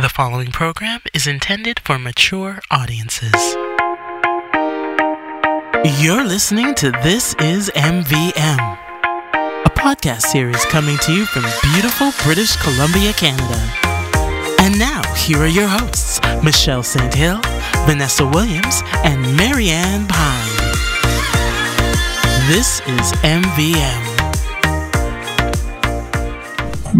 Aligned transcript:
The 0.00 0.08
following 0.08 0.52
program 0.52 1.00
is 1.12 1.26
intended 1.26 1.80
for 1.80 1.98
mature 1.98 2.60
audiences. 2.70 3.34
You're 6.00 6.24
listening 6.24 6.76
to 6.76 6.92
This 7.02 7.34
Is 7.40 7.68
MVM, 7.70 8.78
a 9.34 9.70
podcast 9.70 10.22
series 10.22 10.64
coming 10.66 10.98
to 10.98 11.12
you 11.12 11.26
from 11.26 11.42
beautiful 11.72 12.12
British 12.22 12.54
Columbia, 12.58 13.12
Canada. 13.14 13.58
And 14.60 14.78
now, 14.78 15.02
here 15.14 15.38
are 15.38 15.48
your 15.48 15.66
hosts, 15.66 16.20
Michelle 16.44 16.84
St. 16.84 17.12
Hill, 17.12 17.40
Vanessa 17.84 18.24
Williams, 18.24 18.82
and 19.02 19.36
Marianne 19.36 20.06
Pine. 20.06 20.58
This 22.46 22.78
is 22.86 23.12
MVM. 23.24 24.17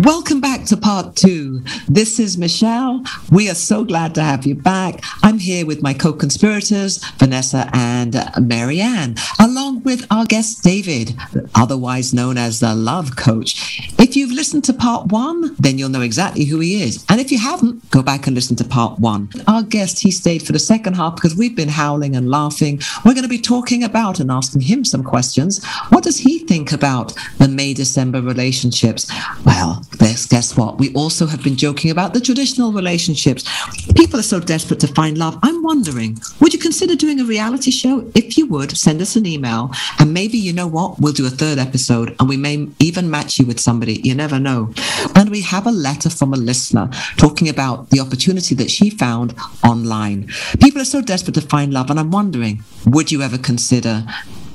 Welcome 0.03 0.41
back 0.41 0.65
to 0.67 0.77
part 0.77 1.17
two. 1.17 1.65
This 1.89 2.21
is 2.21 2.39
Michelle. 2.39 3.03
We 3.33 3.51
are 3.51 3.55
so 3.57 3.83
glad 3.83 4.15
to 4.15 4.23
have 4.23 4.47
you 4.47 4.55
back. 4.55 5.03
I'm 5.25 5.41
here 5.41 5.67
with 5.67 5.83
my 5.83 5.93
co 5.93 6.13
conspirators, 6.13 7.05
Vanessa 7.17 7.69
and 7.73 8.17
Marianne, 8.39 9.17
along 9.41 9.78
with 9.89 10.07
our 10.11 10.27
guest, 10.27 10.63
David, 10.63 11.17
otherwise 11.55 12.13
known 12.13 12.37
as 12.37 12.61
the 12.61 12.75
Love 12.75 13.17
Coach. 13.17 13.89
If 13.99 14.17
you've 14.17 14.31
listened 14.31 14.65
to 14.65 14.75
part 14.75 15.07
one, 15.07 15.57
then 15.59 15.79
you'll 15.79 15.89
know 15.89 16.03
exactly 16.03 16.45
who 16.45 16.61
he 16.61 16.83
is. 16.83 17.07
And 17.09 17.23
if 17.23 17.33
you 17.33 17.39
haven't, 17.39 17.89
go 17.89 18.03
back 18.03 18.27
and 18.27 18.37
listen 18.37 18.55
to 18.57 18.65
part 18.65 18.99
one. 18.99 19.31
Our 19.47 19.63
guest, 19.63 20.01
he 20.01 20.11
stayed 20.11 20.43
for 20.43 20.53
the 20.53 20.59
second 20.59 20.93
half 20.93 21.15
because 21.15 21.37
we've 21.37 21.57
been 21.57 21.71
howling 21.71 22.17
and 22.17 22.29
laughing. 22.29 22.83
We're 23.03 23.15
going 23.15 23.23
to 23.23 23.31
be 23.31 23.41
talking 23.41 23.83
about 23.83 24.21
and 24.21 24.31
asking 24.31 24.61
him 24.61 24.85
some 24.85 25.03
questions. 25.03 25.65
What 25.89 26.05
does 26.05 26.19
he 26.19 26.41
think 26.41 26.71
about 26.71 27.15
the 27.39 27.49
May 27.49 27.73
December 27.73 28.21
relationships? 28.21 29.11
Well, 29.47 29.83
guess, 30.29 30.57
what? 30.57 30.79
We 30.79 30.93
also 30.95 31.27
have 31.27 31.43
been 31.43 31.57
joking 31.57 31.91
about 31.91 32.13
the 32.13 32.21
traditional 32.21 32.73
relationships. 32.73 33.45
People 33.95 34.21
are 34.21 34.23
so 34.35 34.41
desperate 34.41 34.81
to 34.81 34.89
find 34.89 35.17
love. 35.17 35.39
I'm 35.43 35.63
wondering, 35.63 36.19
would 36.41 36.53
you 36.53 36.59
consider 36.59 36.95
doing 36.95 37.21
a 37.21 37.25
reality 37.25 37.71
show? 37.71 38.11
If 38.15 38.37
you 38.37 38.47
would, 38.47 38.77
send 38.77 39.01
us 39.01 39.17
an 39.17 39.27
email. 39.27 39.71
And 39.99 40.13
maybe, 40.15 40.39
you 40.39 40.53
know 40.53 40.67
what? 40.67 40.99
We'll 41.01 41.13
do 41.13 41.27
a 41.27 41.31
third 41.31 41.59
episode 41.59 42.15
and 42.19 42.29
we 42.29 42.37
may 42.37 42.69
even 42.79 43.11
match 43.11 43.39
you 43.39 43.47
with 43.47 43.61
somebody. 43.61 44.01
You 44.03 44.15
never 44.15 44.39
know. 44.39 44.73
And 45.15 45.31
we 45.31 45.43
have 45.43 45.67
a 45.67 45.71
letter 45.71 46.11
from 46.11 46.33
a 46.33 46.37
listener 46.37 46.91
talking 47.17 47.49
about 47.49 47.91
the 47.91 48.01
opportunity 48.01 48.55
that 48.57 48.71
she 48.71 48.91
found 48.91 49.35
online. 49.65 50.29
People 50.61 50.81
are 50.81 50.87
so 50.87 51.03
desperate 51.03 51.35
to 51.35 51.41
find 51.41 51.73
love. 51.73 51.91
And 51.91 51.99
I'm 51.99 52.11
wondering, 52.11 52.63
would 52.87 53.13
you 53.13 53.23
ever 53.23 53.39
consider 53.39 54.05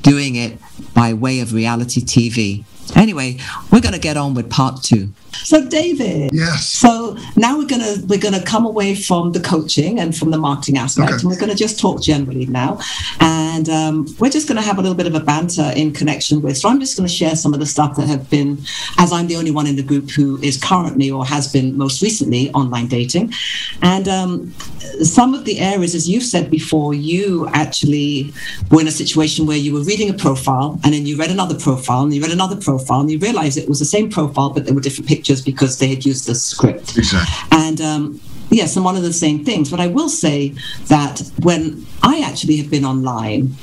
doing 0.02 0.36
it 0.36 0.58
by 0.94 1.14
way 1.14 1.40
of 1.40 1.54
reality 1.54 2.02
TV? 2.02 2.66
Anyway, 2.96 3.38
we're 3.72 3.82
going 3.82 3.94
to 3.94 4.00
get 4.00 4.18
on 4.18 4.34
with 4.34 4.50
part 4.50 4.84
two. 4.84 5.10
So, 5.44 5.68
David. 5.68 6.32
Yes. 6.34 6.70
So 6.70 7.18
now 7.36 7.58
we're 7.58 7.68
gonna 7.68 7.96
we're 8.08 8.20
gonna 8.20 8.44
come 8.44 8.66
away 8.66 8.94
from 8.96 9.32
the 9.32 9.40
coaching 9.40 10.00
and 10.00 10.16
from 10.16 10.30
the 10.30 10.38
marketing 10.38 10.78
aspect, 10.78 11.12
Okay. 11.12 11.20
and 11.22 11.30
we're 11.30 11.40
gonna 11.40 11.56
just 11.56 11.80
talk 11.80 12.02
generally 12.04 12.46
now, 12.46 12.80
and 13.20 13.68
um, 13.68 14.06
we're 14.20 14.30
just 14.30 14.48
gonna 14.48 14.62
have 14.62 14.78
a 14.78 14.82
little 14.82 14.96
bit 14.96 15.08
of 15.08 15.16
a 15.16 15.20
banter 15.20 15.72
in 15.76 15.92
connection 15.92 16.42
with. 16.42 16.58
So 16.58 16.70
I'm 16.70 16.80
just 16.80 16.96
gonna 16.96 17.10
share 17.10 17.36
some 17.36 17.54
of 17.54 17.60
the 17.60 17.66
stuff 17.66 17.96
that 17.98 18.08
have 18.08 18.30
been, 18.30 18.60
as 19.00 19.12
I'm 19.12 19.26
the 19.28 19.36
only 19.36 19.50
one 19.52 19.66
in 19.66 19.76
the 19.76 19.84
group 19.84 20.12
who 20.12 20.38
is 20.42 20.58
currently 20.62 21.10
or 21.10 21.26
has 21.26 21.52
been 21.52 21.76
most 21.78 22.02
recently 22.04 22.52
online 22.52 22.88
dating, 22.88 23.34
and 23.82 24.08
um, 24.08 24.54
some 25.02 25.34
of 25.34 25.46
the 25.46 25.60
areas, 25.60 25.96
as 25.96 26.08
you've 26.08 26.24
said 26.24 26.52
before, 26.52 26.94
you 26.94 27.48
actually 27.54 28.32
were 28.70 28.82
in 28.82 28.88
a 28.88 28.92
situation 28.92 29.48
where 29.48 29.58
you 29.58 29.74
were 29.74 29.82
reading 29.84 30.10
a 30.12 30.14
profile 30.14 30.80
and 30.84 30.94
then 30.94 31.08
you 31.08 31.18
read 31.18 31.32
another 31.32 31.56
profile 31.58 32.04
and 32.04 32.14
you 32.14 32.22
read 32.22 32.32
another 32.32 32.56
profile 32.56 32.73
and 32.80 33.12
you 33.12 33.20
realized 33.20 33.58
it 33.58 33.70
was 33.70 33.80
the 33.80 33.86
same 33.86 34.10
profile, 34.10 34.50
but 34.50 34.66
there 34.66 34.74
were 34.74 34.82
different 34.82 35.08
pictures 35.08 35.42
because 35.42 35.80
they 35.80 35.88
had 35.88 36.06
used 36.06 36.28
the 36.28 36.36
script. 36.36 36.98
Exactly. 36.98 37.58
And 37.58 37.82
um, 37.82 38.22
yes, 38.50 38.76
and 38.76 38.86
one 38.86 38.96
of 38.96 39.04
the 39.04 39.14
same 39.14 39.44
things. 39.44 39.70
But 39.70 39.80
I 39.80 39.88
will 39.88 40.10
say 40.10 40.54
that 40.88 41.22
when 41.42 41.86
I 42.02 42.22
actually 42.22 42.58
have 42.58 42.70
been 42.70 42.86
online, 42.86 43.56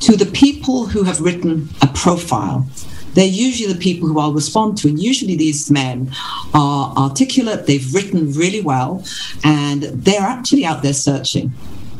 to 0.00 0.16
the 0.16 0.26
people 0.26 0.86
who 0.86 1.02
have 1.04 1.20
written 1.20 1.68
a 1.80 1.86
profile, 1.88 2.66
they're 3.14 3.24
usually 3.24 3.72
the 3.72 3.78
people 3.78 4.08
who 4.08 4.18
I'll 4.18 4.32
respond 4.32 4.76
to. 4.78 4.88
And 4.88 5.00
usually 5.00 5.36
these 5.36 5.70
men 5.70 6.12
are 6.52 6.92
articulate, 6.96 7.66
they've 7.66 7.94
written 7.94 8.32
really 8.32 8.60
well, 8.60 9.04
and 9.44 9.84
they're 9.84 10.20
actually 10.20 10.64
out 10.64 10.82
there 10.82 10.92
searching. 10.92 11.52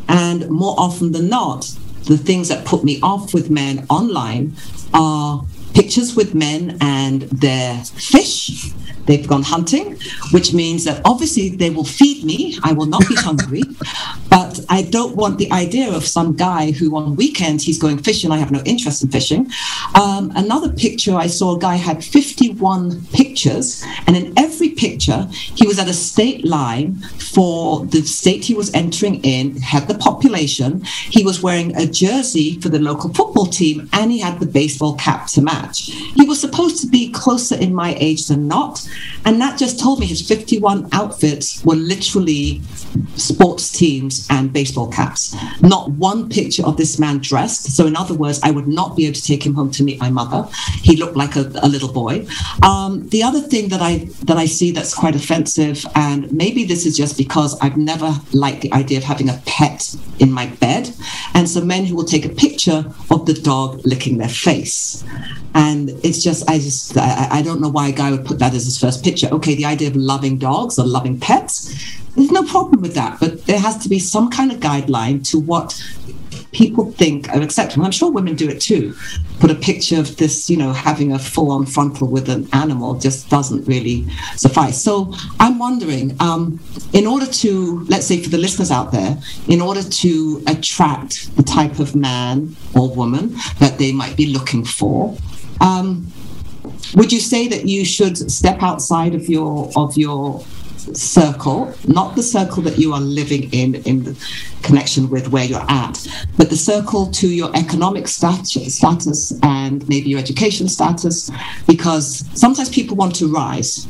And 0.09 0.51
more 0.51 0.75
often 0.77 1.13
than 1.13 1.29
not, 1.29 1.73
the 2.05 2.19
things 2.19 2.49
that 2.49 2.67
put 2.67 2.85
me 2.85 3.01
off 3.03 3.33
with 3.33 3.49
men 3.49 3.87
online 3.89 4.55
are 4.93 5.45
pictures 5.75 6.17
with 6.17 6.35
men 6.35 6.79
and 6.81 7.23
their 7.23 7.77
fish. 7.85 8.73
They've 9.07 9.27
gone 9.27 9.43
hunting, 9.43 9.99
which 10.33 10.53
means 10.53 10.85
that 10.85 11.03
obviously 11.05 11.51
they 11.51 11.71
will 11.71 11.85
feed 11.85 12.25
me. 12.25 12.59
I 12.63 12.73
will 12.73 12.87
not 12.87 13.07
be 13.09 13.15
hungry. 13.15 13.63
But 14.31 14.65
I 14.69 14.83
don't 14.83 15.15
want 15.15 15.39
the 15.39 15.51
idea 15.53 15.93
of 15.93 16.05
some 16.05 16.35
guy 16.35 16.73
who 16.73 16.97
on 16.97 17.15
weekends 17.15 17.63
he's 17.63 17.79
going 17.79 17.99
fishing. 17.99 18.33
I 18.33 18.39
have 18.39 18.51
no 18.51 18.61
interest 18.65 19.01
in 19.05 19.09
fishing. 19.09 19.49
Um, 19.95 20.33
another 20.35 20.73
picture 20.73 21.15
I 21.15 21.29
saw 21.29 21.55
a 21.55 21.59
guy 21.59 21.77
had 21.77 22.03
51 22.03 23.07
pictures, 23.13 23.85
and 24.09 24.17
in 24.17 24.37
every 24.37 24.71
picture 24.71 25.29
he 25.31 25.69
was 25.69 25.79
at 25.79 25.87
a 25.87 25.93
state 25.93 26.45
line 26.45 26.97
for 27.35 27.87
the 27.87 28.03
state 28.03 28.45
he 28.45 28.55
was 28.55 28.75
entering 28.75 29.23
in, 29.23 29.57
had 29.59 29.87
the 29.87 29.95
population. 29.95 30.83
He 30.85 31.23
was 31.23 31.41
wearing 31.41 31.77
a 31.77 31.87
jersey 31.87 32.61
for 32.61 32.71
the 32.71 32.81
local 32.81 33.15
football 33.15 33.47
team, 33.47 33.89
and 33.93 34.11
he 34.11 34.19
had 34.19 34.41
the 34.41 34.47
baseball 34.47 34.97
cap 34.97 35.29
to 35.29 35.43
match. 35.43 35.93
He 36.17 36.27
was 36.27 36.41
supposed 36.41 36.81
to 36.81 36.89
be 36.89 37.13
closer 37.13 37.55
in 37.55 37.73
my 37.73 37.95
age 38.01 38.27
than 38.27 38.49
not, 38.49 38.87
and 39.25 39.41
that 39.41 39.59
just 39.59 39.81
told 39.81 40.01
me 40.01 40.07
his 40.07 40.27
51 40.27 40.89
outfits 40.93 41.65
were 41.65 41.77
literally 41.77 42.61
sports 43.17 43.71
teams 43.71 44.27
and 44.31 44.53
baseball 44.53 44.91
caps. 44.91 45.35
Not 45.63 45.91
one 45.93 46.29
picture 46.29 46.65
of 46.65 46.77
this 46.77 46.99
man 46.99 47.19
dressed. 47.19 47.75
So, 47.77 47.87
in 47.87 47.97
other 47.97 48.15
words, 48.15 48.41
I 48.43 48.51
would 48.51 48.69
not 48.69 48.97
be 48.97 49.07
able 49.07 49.15
to 49.15 49.23
take 49.23 49.45
him 49.45 49.55
home 49.55 49.71
to 49.73 49.83
meet 49.83 49.99
my 49.99 50.11
mother. 50.11 50.49
He 50.83 50.97
looked 50.97 51.17
like 51.17 51.37
a, 51.37 51.51
a 51.63 51.69
little 51.69 51.93
boy. 51.93 52.27
Um, 52.63 53.09
the 53.09 53.23
other 53.23 53.41
thing 53.41 53.69
that 53.69 53.81
I 53.81 54.09
that 54.25 54.37
I 54.37 54.47
see 54.47 54.71
that's 54.71 54.95
quite 54.95 55.17
offensive, 55.17 55.85
and 55.95 56.31
maybe 56.33 56.65
this 56.65 56.87
is 56.87 56.97
just 56.97 57.17
because 57.17 57.59
I've 57.61 57.77
never 57.77 58.15
liked 58.33 58.63
the 58.63 58.73
idea 58.73 58.99
of 58.99 59.05
having 59.05 59.29
a 59.29 59.41
pet 59.47 59.95
in 60.19 60.31
my 60.33 60.47
bed, 60.47 60.91
and 61.35 61.49
so 61.49 61.65
men 61.65 61.85
who 61.85 61.97
will 61.97 62.05
take 62.05 62.25
a 62.25 62.29
picture 62.29 62.85
of 63.11 63.27
the 63.27 63.35
dog 63.35 63.81
licking 63.85 64.19
their 64.19 64.29
face. 64.29 65.05
And 65.55 65.91
it's 66.03 66.23
just, 66.23 66.49
I 66.51 66.59
just, 66.59 66.97
I, 66.97 67.29
I 67.31 67.43
don't 67.43 67.61
know 67.61 67.69
why 67.69 67.89
a 67.89 67.93
guy 67.93 68.11
would 68.11 68.25
put 68.25 68.39
that 68.41 68.55
as 68.55 68.65
his 68.65 68.79
first 68.79 69.05
picture. 69.05 69.29
Okay, 69.29 69.55
the 69.55 69.65
idea 69.65 69.89
of 69.89 69.97
loving 69.97 70.37
dogs 70.37 70.79
or 70.79 70.85
loving 70.85 71.19
pets, 71.21 71.73
there's 72.17 72.31
no 72.31 72.45
problem 72.45 72.83
with 72.83 72.95
that, 72.95 73.21
but 73.21 73.47
there 73.47 73.59
has 73.59 73.79
to 73.79 73.89
be 73.89 73.99
some 73.99 74.31
kind 74.31 74.53
of 74.53 74.59
guideline 74.59 75.29
to 75.31 75.39
what 75.39 75.81
people 76.53 76.93
think 76.93 77.29
are 77.35 77.43
acceptable. 77.43 77.85
I'm 77.85 77.91
sure 77.91 78.11
women 78.11 78.37
do 78.37 78.49
it 78.49 78.61
too. 78.61 78.95
Put 79.41 79.51
a 79.51 79.55
picture 79.55 79.99
of 79.99 80.17
this, 80.17 80.49
you 80.49 80.57
know, 80.57 80.73
having 80.73 81.13
a 81.13 81.19
full 81.19 81.51
on 81.51 81.67
frontal 81.67 82.09
with 82.09 82.29
an 82.29 82.49
animal 82.53 82.95
just 82.95 83.29
doesn't 83.29 83.67
really 83.67 84.07
suffice. 84.37 84.81
So 84.81 85.13
I'm 85.41 85.59
wondering, 85.59 86.17
um, 86.21 86.61
in 86.93 87.07
order 87.07 87.27
to, 87.27 87.85
let's 87.89 88.07
say 88.07 88.23
for 88.23 88.31
the 88.31 88.39
listeners 88.39 88.71
out 88.71 88.93
there, 88.93 89.19
in 89.49 89.61
order 89.61 89.83
to 89.83 90.43
attract 90.47 91.37
the 91.37 91.43
type 91.43 91.81
of 91.81 91.95
man 91.95 92.57
or 92.75 92.95
woman 92.95 93.35
that 93.59 93.77
they 93.79 93.93
might 93.93 94.17
be 94.17 94.27
looking 94.27 94.65
for, 94.65 95.17
um, 95.61 96.07
would 96.95 97.13
you 97.13 97.21
say 97.21 97.49
that 97.49 97.67
you 97.67 97.85
should 97.85 98.31
step 98.31 98.63
outside 98.63 99.15
of 99.15 99.29
your 99.29 99.71
of 99.77 99.97
your 99.97 100.45
circle, 100.93 101.75
not 101.89 102.15
the 102.15 102.23
circle 102.23 102.63
that 102.63 102.79
you 102.79 102.93
are 102.93 103.01
living 103.01 103.51
in 103.53 103.75
in 103.87 104.05
the 104.05 104.27
connection 104.63 105.09
with 105.09 105.29
where 105.29 105.45
you're 105.45 105.71
at, 105.71 106.07
but 106.37 106.51
the 106.51 106.57
circle 106.57 107.11
to 107.11 107.29
your 107.29 107.55
economic 107.57 108.07
status, 108.09 108.77
status 108.77 109.33
and 109.43 109.87
maybe 109.89 110.11
your 110.11 110.21
education 110.21 110.69
status, 110.69 111.31
because 111.67 112.25
sometimes 112.39 112.69
people 112.69 112.97
want 112.97 113.15
to 113.15 113.33
rise. 113.33 113.87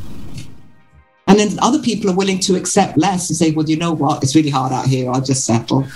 And 1.27 1.39
then 1.39 1.59
other 1.61 1.81
people 1.81 2.11
are 2.11 2.15
willing 2.15 2.39
to 2.41 2.55
accept 2.55 2.99
less 2.99 3.31
and 3.31 3.37
say, 3.37 3.51
well, 3.51 3.69
you 3.69 3.77
know 3.77 3.93
what? 3.93 4.23
It's 4.23 4.37
really 4.37 4.51
hard 4.51 4.73
out 4.73 4.87
here. 4.87 5.11
I'll 5.11 5.23
just 5.23 5.45
settle. 5.45 5.87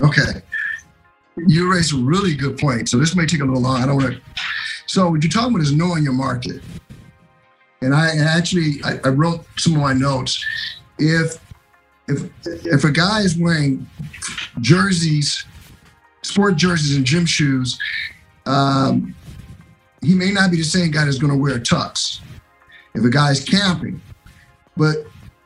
Okay. 0.00 0.42
You 1.46 1.72
raised 1.72 1.94
a 1.94 1.96
really 1.96 2.34
good 2.34 2.58
point. 2.58 2.88
So 2.88 2.98
this 2.98 3.14
may 3.14 3.24
take 3.24 3.40
a 3.40 3.44
little 3.44 3.62
long. 3.62 3.82
I 3.82 3.86
don't 3.86 3.96
want 3.96 4.14
to. 4.14 4.20
So 4.94 5.10
what 5.10 5.24
you're 5.24 5.28
talking 5.28 5.56
about 5.56 5.64
is 5.64 5.72
knowing 5.72 6.04
your 6.04 6.12
market. 6.12 6.62
And 7.82 7.92
I 7.92 8.10
and 8.10 8.20
actually 8.20 8.76
I, 8.84 9.00
I 9.04 9.08
wrote 9.08 9.44
some 9.56 9.74
of 9.74 9.80
my 9.80 9.92
notes. 9.92 10.46
If 11.00 11.36
if 12.06 12.30
if 12.46 12.84
a 12.84 12.92
guy 12.92 13.22
is 13.22 13.36
wearing 13.36 13.88
jerseys, 14.60 15.44
sport 16.22 16.54
jerseys 16.54 16.94
and 16.94 17.04
gym 17.04 17.26
shoes, 17.26 17.76
um, 18.46 19.16
he 20.00 20.14
may 20.14 20.30
not 20.30 20.52
be 20.52 20.58
the 20.58 20.62
same 20.62 20.92
guy 20.92 21.06
that's 21.06 21.18
going 21.18 21.32
to 21.32 21.38
wear 21.40 21.58
tux. 21.58 22.20
If 22.94 23.04
a 23.04 23.10
guy's 23.10 23.42
camping, 23.42 24.00
but 24.76 24.98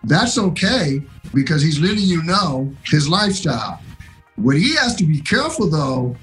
that's 0.05 0.37
okay 0.37 1.01
because 1.33 1.63
he's 1.63 1.81
letting 1.81 2.05
you 2.05 2.23
know 2.23 2.71
his 2.85 3.09
lifestyle. 3.09 3.81
What 4.37 4.59
he 4.59 4.77
has 4.77 4.95
to 4.97 5.05
be 5.05 5.23
careful 5.23 5.71
though 5.71 6.19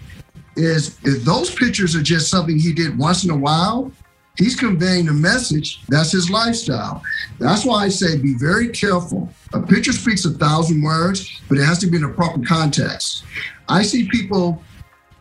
is 0.56 0.98
if 1.04 1.24
those 1.24 1.54
pictures 1.54 1.96
are 1.96 2.02
just 2.02 2.30
something 2.30 2.58
he 2.58 2.74
did 2.74 2.98
once 2.98 3.24
in 3.24 3.30
a 3.30 3.38
while, 3.38 3.92
he's 4.38 4.56
conveying 4.56 5.08
a 5.08 5.14
message. 5.14 5.82
That's 5.88 6.12
his 6.12 6.30
lifestyle. 6.30 7.02
That's 7.40 7.66
why 7.66 7.84
I 7.84 7.90
say 7.90 8.18
be 8.18 8.36
very 8.38 8.70
careful. 8.70 9.30
A 9.54 9.62
picture 9.62 9.92
speaks 9.92 10.26
a 10.26 10.32
thousand 10.32 10.82
words, 10.82 11.42
but 11.50 11.58
it 11.58 11.64
has 11.64 11.80
to 11.80 11.88
be 11.88 11.98
in 11.98 12.04
a 12.04 12.10
proper 12.10 12.42
context. 12.46 13.24
I 13.70 13.82
see 13.84 14.08
people, 14.08 14.62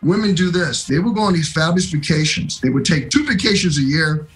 women 0.01 0.35
do 0.35 0.51
this. 0.51 0.85
They 0.85 0.99
will 0.99 1.13
go 1.13 1.21
on 1.21 1.33
these 1.33 1.51
fabulous 1.51 1.85
vacations. 1.85 2.59
They 2.61 2.69
would 2.69 2.85
take 2.85 3.09
two 3.09 3.25
vacations 3.25 3.77
a 3.77 3.83
year. 3.83 4.27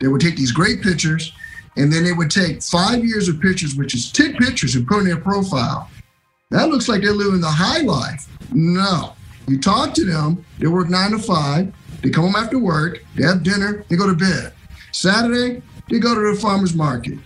They 0.00 0.08
would 0.08 0.20
take 0.20 0.36
these 0.36 0.52
great 0.52 0.82
pictures, 0.82 1.32
and 1.76 1.92
then 1.92 2.02
they 2.02 2.12
would 2.12 2.30
take 2.30 2.62
five 2.62 3.04
years 3.04 3.28
of 3.28 3.40
pictures, 3.40 3.76
which 3.76 3.94
is 3.94 4.10
10 4.10 4.36
pictures, 4.36 4.74
and 4.74 4.86
put 4.86 5.00
in 5.00 5.06
their 5.06 5.20
profile. 5.20 5.88
That 6.50 6.68
looks 6.68 6.88
like 6.88 7.02
they're 7.02 7.12
living 7.12 7.40
the 7.40 7.46
high 7.46 7.80
life. 7.80 8.26
No. 8.52 9.14
You 9.48 9.58
talk 9.58 9.94
to 9.94 10.04
them, 10.04 10.44
they 10.58 10.66
work 10.66 10.88
nine 10.88 11.10
to 11.10 11.18
five, 11.18 11.72
they 12.02 12.10
come 12.10 12.24
home 12.24 12.36
after 12.36 12.58
work, 12.58 13.02
they 13.16 13.24
have 13.24 13.42
dinner, 13.42 13.84
they 13.88 13.96
go 13.96 14.06
to 14.06 14.14
bed. 14.14 14.52
Saturday, 14.92 15.62
they 15.88 15.98
go 15.98 16.14
to 16.14 16.34
the 16.34 16.40
farmer's 16.40 16.74
market. 16.74 17.18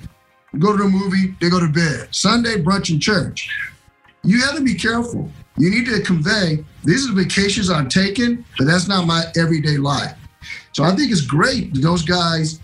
They 0.52 0.58
go 0.58 0.76
to 0.76 0.82
the 0.82 0.88
movie, 0.88 1.34
they 1.40 1.50
go 1.50 1.60
to 1.60 1.68
bed. 1.68 2.08
Sunday, 2.14 2.62
brunch 2.62 2.90
and 2.90 3.00
church. 3.00 3.50
You 4.22 4.40
have 4.42 4.56
to 4.56 4.62
be 4.62 4.74
careful. 4.74 5.30
You 5.58 5.70
need 5.70 5.86
to 5.86 6.02
convey 6.02 6.64
these 6.84 7.08
are 7.08 7.14
vacations 7.14 7.70
I'm 7.70 7.88
taking, 7.88 8.44
but 8.58 8.66
that's 8.66 8.88
not 8.88 9.06
my 9.06 9.24
everyday 9.36 9.76
life. 9.76 10.16
So 10.72 10.84
I 10.84 10.94
think 10.94 11.10
it's 11.10 11.22
great 11.22 11.74
that 11.74 11.80
those 11.80 12.02
guys, 12.02 12.60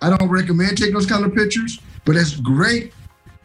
I 0.00 0.10
don't 0.10 0.28
recommend 0.28 0.78
taking 0.78 0.94
those 0.94 1.06
kind 1.06 1.24
of 1.24 1.34
pictures, 1.34 1.80
but 2.04 2.16
it's 2.16 2.36
great 2.36 2.92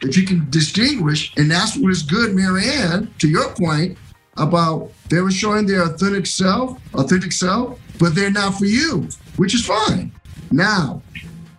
that 0.01 0.15
you 0.15 0.25
can 0.25 0.49
distinguish. 0.49 1.35
And 1.37 1.51
that's 1.51 1.75
what 1.77 1.91
is 1.91 2.03
good, 2.03 2.35
Marianne, 2.35 3.13
to 3.19 3.27
your 3.27 3.49
point 3.53 3.97
about 4.39 4.91
they 5.09 5.21
were 5.21 5.31
showing 5.31 5.65
their 5.65 5.83
authentic 5.83 6.25
self, 6.25 6.79
authentic 6.95 7.31
self, 7.31 7.79
but 7.99 8.15
they're 8.15 8.31
not 8.31 8.57
for 8.57 8.65
you, 8.65 9.07
which 9.37 9.53
is 9.53 9.65
fine. 9.65 10.11
Now, 10.51 11.01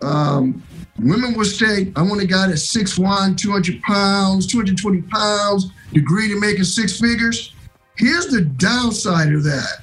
um, 0.01 0.63
women 0.99 1.33
will 1.33 1.45
say, 1.45 1.91
I 1.95 2.01
want 2.01 2.21
a 2.21 2.27
guy 2.27 2.47
that's 2.47 2.75
6'1, 2.75 3.37
200 3.37 3.81
pounds, 3.81 4.47
220 4.47 5.01
pounds, 5.03 5.71
degree 5.93 6.27
to 6.29 6.39
making 6.39 6.63
six 6.63 6.99
figures. 6.99 7.53
Here's 7.97 8.27
the 8.27 8.41
downside 8.41 9.33
of 9.33 9.43
that. 9.43 9.81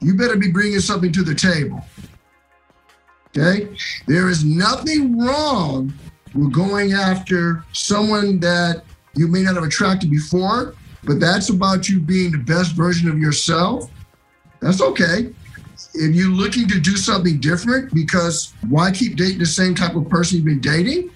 You 0.00 0.16
better 0.16 0.36
be 0.36 0.50
bringing 0.50 0.80
something 0.80 1.12
to 1.12 1.22
the 1.22 1.34
table. 1.34 1.84
Okay? 3.28 3.68
There 4.06 4.28
is 4.28 4.44
nothing 4.44 5.18
wrong 5.18 5.92
with 6.34 6.52
going 6.52 6.92
after 6.92 7.64
someone 7.72 8.40
that 8.40 8.84
you 9.14 9.28
may 9.28 9.42
not 9.42 9.54
have 9.54 9.64
attracted 9.64 10.10
before, 10.10 10.74
but 11.04 11.20
that's 11.20 11.48
about 11.48 11.88
you 11.88 12.00
being 12.00 12.32
the 12.32 12.38
best 12.38 12.72
version 12.72 13.08
of 13.08 13.18
yourself. 13.18 13.90
That's 14.60 14.80
okay 14.80 15.32
if 15.94 16.14
you're 16.14 16.30
looking 16.30 16.68
to 16.68 16.80
do 16.80 16.96
something 16.96 17.38
different, 17.38 17.92
because 17.94 18.54
why 18.68 18.90
keep 18.90 19.16
dating 19.16 19.38
the 19.38 19.46
same 19.46 19.74
type 19.74 19.94
of 19.94 20.08
person 20.08 20.36
you've 20.36 20.46
been 20.46 20.60
dating? 20.60 21.10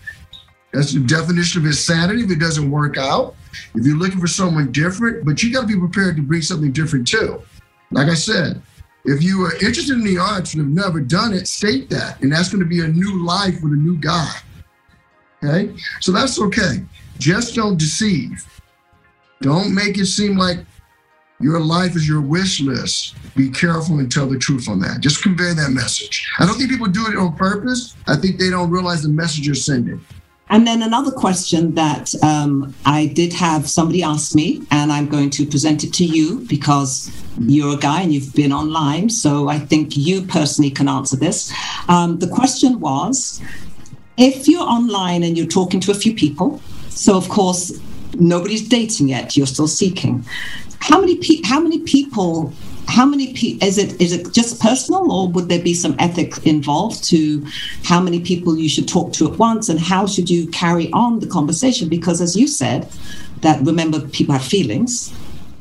That's 0.73 0.93
the 0.93 1.01
definition 1.01 1.63
of 1.63 1.67
insanity 1.67 2.23
if 2.23 2.31
it 2.31 2.39
doesn't 2.39 2.71
work 2.71 2.99
out. 2.99 3.35
If 3.75 3.87
you're 3.87 3.97
looking 3.97 4.21
for 4.21 4.27
someone 4.27 4.73
different, 4.73 5.25
but 5.25 5.43
you 5.43 5.53
got 5.53 5.63
to 5.63 5.67
be 5.67 5.79
prepared 5.79 6.17
to 6.17 6.23
bring 6.23 6.43
something 6.43 6.73
different 6.73 7.09
too. 7.09 7.43
Like 7.91 8.09
I 8.09 8.15
said, 8.15 8.61
if 9.05 9.23
you 9.23 9.45
are 9.45 9.55
interested 9.55 9.95
in 9.95 10.05
the 10.05 10.19
arts 10.19 10.55
and 10.55 10.63
have 10.63 10.85
never 10.85 11.01
done 11.01 11.33
it, 11.33 11.49
state 11.49 11.89
that. 11.91 12.21
And 12.21 12.31
that's 12.31 12.49
going 12.51 12.63
to 12.63 12.69
be 12.69 12.81
a 12.81 12.89
new 12.89 13.25
life 13.25 13.63
with 13.63 13.73
a 13.73 13.77
new 13.77 13.97
guy. 13.97 14.31
Okay? 15.43 15.75
So 16.01 16.13
that's 16.13 16.39
okay. 16.41 16.85
Just 17.19 17.55
don't 17.55 17.79
deceive. 17.79 18.45
Don't 19.41 19.75
make 19.75 19.99
it 19.99 20.07
seem 20.07 20.37
like 20.37 20.59
your 21.41 21.61
life 21.61 21.95
is 21.97 22.09
your 22.09 22.23
wish 22.23 22.61
list. 22.61 23.15
Be 23.37 23.51
careful 23.51 23.99
and 23.99 24.11
tell 24.11 24.27
the 24.27 24.39
truth 24.39 24.69
on 24.69 24.81
that. 24.81 25.01
Just 25.01 25.23
convey 25.23 25.53
that 25.53 25.71
message. 25.71 26.27
I 26.39 26.47
don't 26.47 26.57
think 26.57 26.71
people 26.71 26.87
do 26.87 27.07
it 27.09 27.17
on 27.17 27.37
purpose. 27.37 27.95
I 28.07 28.17
think 28.17 28.39
they 28.39 28.49
don't 28.49 28.71
realize 28.71 29.03
the 29.03 29.11
message 29.11 29.45
you're 29.47 29.55
sending. 29.55 30.01
And 30.49 30.67
then 30.67 30.83
another 30.83 31.11
question 31.11 31.75
that 31.75 32.15
um, 32.23 32.73
I 32.85 33.07
did 33.07 33.33
have 33.33 33.69
somebody 33.69 34.03
ask 34.03 34.35
me, 34.35 34.63
and 34.71 34.93
I'm 34.93 35.09
going 35.09 35.29
to 35.31 35.45
present 35.45 35.83
it 35.83 35.93
to 35.95 36.05
you 36.05 36.47
because 36.49 37.11
you're 37.39 37.75
a 37.75 37.79
guy 37.79 38.03
and 38.03 38.15
you've 38.15 38.33
been 38.33 38.53
online. 38.53 39.11
So 39.11 39.49
I 39.49 39.59
think 39.59 39.97
you 39.97 40.23
personally 40.23 40.71
can 40.71 40.89
answer 40.89 41.17
this. 41.17 41.53
Um, 41.89 42.21
the 42.21 42.29
question 42.29 42.79
was 42.79 43.43
if 44.17 44.47
you're 44.47 44.63
online 44.63 45.25
and 45.25 45.37
you're 45.37 45.49
talking 45.49 45.81
to 45.81 45.91
a 45.91 45.95
few 45.95 46.15
people, 46.15 46.63
so 46.91 47.17
of 47.17 47.29
course, 47.29 47.73
nobody's 48.21 48.69
dating 48.69 49.09
yet, 49.09 49.37
you're 49.37 49.47
still 49.47 49.69
seeking. 49.69 50.25
How 50.81 51.01
many 51.01 51.17
pe- 51.17 51.43
how 51.45 51.61
many 51.61 51.81
people 51.81 52.53
how 52.89 53.05
many 53.05 53.33
people 53.33 53.67
is 53.67 53.79
it 53.79 54.01
is 54.01 54.13
it 54.13 54.33
just 54.33 54.61
personal 54.61 55.11
or 55.11 55.29
would 55.29 55.49
there 55.49 55.63
be 55.63 55.75
some 55.75 55.97
ethics 55.99 56.39
involved 56.39 57.03
to 57.05 57.45
how 57.83 58.01
many 58.01 58.21
people 58.21 58.57
you 58.57 58.69
should 58.69 58.87
talk 58.89 59.13
to 59.13 59.31
at 59.31 59.39
once 59.39 59.69
and 59.69 59.81
how 59.81 60.07
should 60.07 60.31
you 60.31 60.47
carry 60.49 60.91
on 60.93 61.19
the 61.19 61.27
conversation? 61.27 61.89
Because 61.89 62.21
as 62.21 62.37
you 62.37 62.47
said 62.47 62.89
that 63.41 63.61
remember 63.67 64.01
people 64.01 64.33
have 64.33 64.45
feelings 64.45 65.13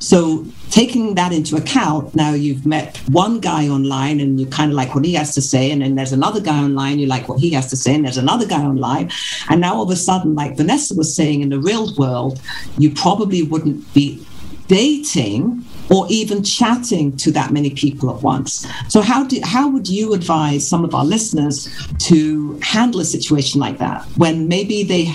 so 0.06 0.46
taking 0.70 1.16
that 1.16 1.32
into 1.32 1.56
account 1.56 2.14
now 2.16 2.32
you've 2.34 2.66
met 2.66 2.98
one 3.10 3.40
guy 3.40 3.68
online 3.68 4.20
and 4.20 4.40
you 4.40 4.46
kind 4.46 4.72
of 4.72 4.76
like 4.76 4.94
what 4.94 5.04
he 5.04 5.14
has 5.14 5.34
to 5.34 5.42
say 5.42 5.72
and 5.72 5.82
then 5.82 5.96
there's 5.96 6.12
another 6.12 6.40
guy 6.40 6.60
online 6.64 7.00
you 7.00 7.08
like 7.08 7.28
what 7.28 7.40
he 7.40 7.50
has 7.50 7.70
to 7.70 7.76
say 7.76 7.96
and 7.96 8.06
there's 8.06 8.18
another 8.18 8.46
guy 8.46 8.64
online 8.64 9.10
and 9.50 9.60
now 9.62 9.74
all 9.76 9.84
of 9.84 9.90
a 9.90 9.96
sudden 9.96 10.36
like 10.36 10.56
vanessa 10.56 10.94
was 10.94 11.16
saying 11.16 11.42
in 11.42 11.50
the 11.50 11.60
real 11.60 11.94
world 11.96 12.40
you 12.78 12.94
probably 12.94 13.42
wouldn't 13.42 13.82
be 13.94 14.24
dating 14.68 15.64
or 15.92 16.06
even 16.10 16.44
chatting 16.44 17.16
to 17.18 17.32
that 17.32 17.52
many 17.52 17.70
people 17.70 18.16
at 18.16 18.22
once. 18.24 18.68
So 18.88 19.02
how 19.02 19.24
do 19.24 19.40
how 19.44 19.70
would 19.70 19.88
you 19.88 20.14
advise 20.14 20.68
some 20.68 20.84
of 20.84 20.96
our 20.96 21.06
listeners 21.06 21.70
to 22.10 22.60
handle 22.64 23.00
a 23.02 23.06
situation 23.06 23.62
like 23.62 23.78
that 23.78 24.04
when 24.18 24.48
maybe 24.48 24.84
they 24.84 25.08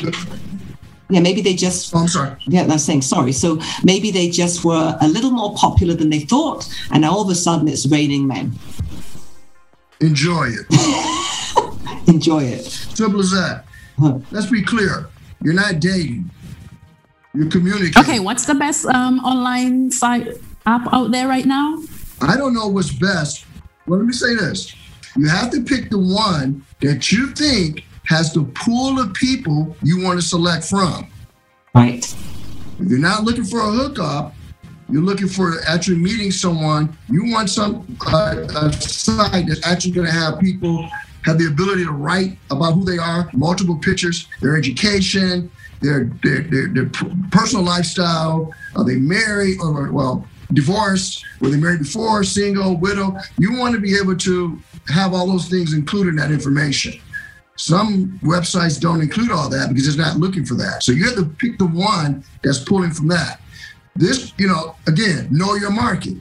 yeah, 1.11 1.21
maybe 1.21 1.41
they 1.41 1.55
just. 1.55 1.95
Oh, 1.95 1.99
I'm 1.99 2.09
sorry. 2.09 2.37
Yeah, 2.47 2.63
I'm 2.63 2.79
saying 2.79 3.03
sorry. 3.03 3.33
So 3.33 3.61
maybe 3.85 4.11
they 4.11 4.31
just 4.31 4.65
were 4.65 4.97
a 5.01 5.09
little 5.09 5.31
more 5.31 5.55
popular 5.55 5.95
than 5.95 6.11
they 6.11 6.21
thought, 6.21 6.69
and 6.91 7.03
now 7.03 7.13
all 7.13 7.23
of 7.23 7.29
a 7.29 7.35
sudden 7.35 7.69
it's 7.69 7.87
raining 7.87 8.27
men. 8.27 8.53
Enjoy 10.01 10.49
it. 10.49 10.67
Enjoy 12.09 12.43
it. 12.43 12.65
Simple 12.65 13.21
as 13.21 13.31
that. 13.33 13.65
Huh. 13.99 14.19
Let's 14.31 14.51
be 14.51 14.63
clear. 14.63 15.09
You're 15.43 15.55
not 15.55 15.81
dating. 15.81 16.31
You 17.35 17.49
communicate. 17.49 17.97
Okay, 17.97 18.19
what's 18.19 18.47
the 18.47 18.55
best 18.55 18.87
um, 18.87 19.21
online 19.21 19.91
site 19.91 20.29
app 20.67 20.93
out 20.93 21.11
there 21.11 21.29
right 21.29 21.47
now? 21.47 21.83
I 22.21 22.37
don't 22.37 22.55
know 22.55 22.67
what's 22.67 22.93
best. 22.93 23.47
Well, 23.87 23.99
let 23.99 24.07
me 24.07 24.13
say 24.13 24.35
this. 24.35 24.75
You 25.17 25.29
have 25.29 25.51
to 25.51 25.63
pick 25.63 25.91
the 25.91 25.99
one 25.99 26.65
that 26.81 27.13
you 27.13 27.29
think 27.29 27.85
has 28.05 28.33
the 28.33 28.45
pool 28.55 28.99
of 28.99 29.13
people 29.15 29.77
you 29.83 30.03
want 30.03 30.21
to 30.21 30.27
select 30.27 30.65
from. 30.65 31.11
Right. 31.75 32.05
If 32.79 32.89
you're 32.89 32.99
not 32.99 33.25
looking 33.25 33.45
for 33.45 33.61
a 33.61 33.71
hookup, 33.71 34.35
you're 34.89 35.03
looking 35.03 35.29
for 35.29 35.61
actually 35.69 35.99
meeting 35.99 36.31
someone. 36.31 36.97
You 37.09 37.31
want 37.31 37.51
some 37.51 37.97
uh, 38.13 38.47
a 38.57 38.73
site 38.73 39.47
that's 39.47 39.65
actually 39.67 39.93
going 39.93 40.07
to 40.07 40.13
have 40.13 40.41
people 40.41 40.89
have 41.25 41.39
the 41.39 41.47
ability 41.47 41.85
to 41.85 41.93
write 41.93 42.39
about 42.51 42.73
who 42.73 42.85
they 42.85 42.99
are, 42.99 43.29
multiple 43.35 43.77
pictures, 43.77 44.27
their 44.41 44.57
education, 44.57 45.51
their 45.81 46.11
their, 46.23 46.43
their, 46.43 46.69
their 46.69 46.91
personal 47.31 47.65
lifestyle. 47.65 48.53
Are 48.75 48.85
they 48.85 48.97
married 48.97 49.59
or 49.61 49.93
well 49.93 50.27
divorced? 50.53 51.25
Were 51.41 51.51
they 51.51 51.57
married 51.57 51.81
before? 51.81 52.25
Single? 52.25 52.77
Widow? 52.77 53.17
You 53.39 53.59
want 53.59 53.75
to 53.75 53.81
be 53.81 53.97
able 53.97 54.17
to 54.17 54.59
have 54.89 55.15
all 55.15 55.27
those 55.27 55.49
things 55.49 55.75
included 55.75 56.11
in 56.11 56.17
that 56.17 56.33
information. 56.33 57.01
Some 57.57 58.19
websites 58.23 58.81
don't 58.81 59.03
include 59.03 59.31
all 59.31 59.49
that 59.51 59.69
because 59.69 59.87
it's 59.87 59.97
not 59.97 60.17
looking 60.17 60.45
for 60.45 60.55
that. 60.55 60.83
So 60.83 60.93
you 60.93 61.05
have 61.05 61.17
to 61.17 61.27
pick 61.27 61.59
the 61.59 61.67
one 61.67 62.25
that's 62.43 62.59
pulling 62.59 62.91
from 62.91 63.09
that. 63.09 63.41
This, 63.97 64.33
you 64.39 64.49
know, 64.49 64.77
again, 64.87 65.29
know 65.31 65.55
your 65.55 65.71
market. 65.71 66.17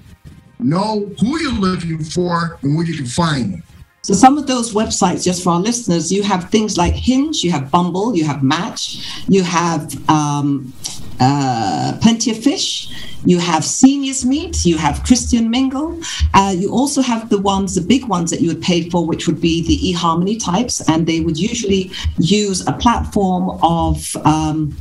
Know 0.59 1.09
who 1.19 1.39
you're 1.39 1.53
looking 1.53 2.03
for 2.03 2.59
and 2.62 2.75
where 2.75 2.86
you 2.86 2.95
can 2.95 3.05
find 3.05 3.53
them. 3.53 3.63
So 4.01 4.13
some 4.13 4.38
of 4.38 4.48
those 4.48 4.74
websites, 4.74 5.24
just 5.24 5.43
for 5.43 5.51
our 5.51 5.59
listeners, 5.59 6.12
you 6.12 6.24
have 6.24 6.50
things 6.50 6.77
like 6.77 6.93
Hinge, 6.93 7.43
you 7.43 7.51
have 7.51 7.69
Bumble, 7.69 8.15
you 8.15 8.25
have 8.25 8.41
Match, 8.43 9.24
you 9.27 9.43
have 9.43 9.93
um, 10.09 10.74
uh, 11.19 11.97
Plenty 12.01 12.31
of 12.31 12.41
Fish, 12.41 12.89
you 13.25 13.38
have 13.39 13.65
Seniors 13.65 14.25
Meet, 14.25 14.65
you 14.65 14.77
have 14.77 15.03
Christian 15.03 15.49
Mingle. 15.49 15.99
Uh, 16.33 16.53
you 16.57 16.71
also 16.71 17.01
have 17.01 17.29
the 17.29 17.39
ones, 17.39 17.75
the 17.75 17.81
big 17.81 18.05
ones 18.05 18.31
that 18.31 18.39
you 18.39 18.47
would 18.47 18.61
pay 18.61 18.89
for, 18.89 19.05
which 19.05 19.27
would 19.27 19.41
be 19.41 19.65
the 19.67 19.77
eHarmony 19.93 20.41
types, 20.41 20.88
and 20.89 21.05
they 21.05 21.19
would 21.19 21.38
usually 21.38 21.91
use 22.17 22.65
a 22.67 22.73
platform 22.73 23.59
of 23.61 24.15
um, 24.25 24.71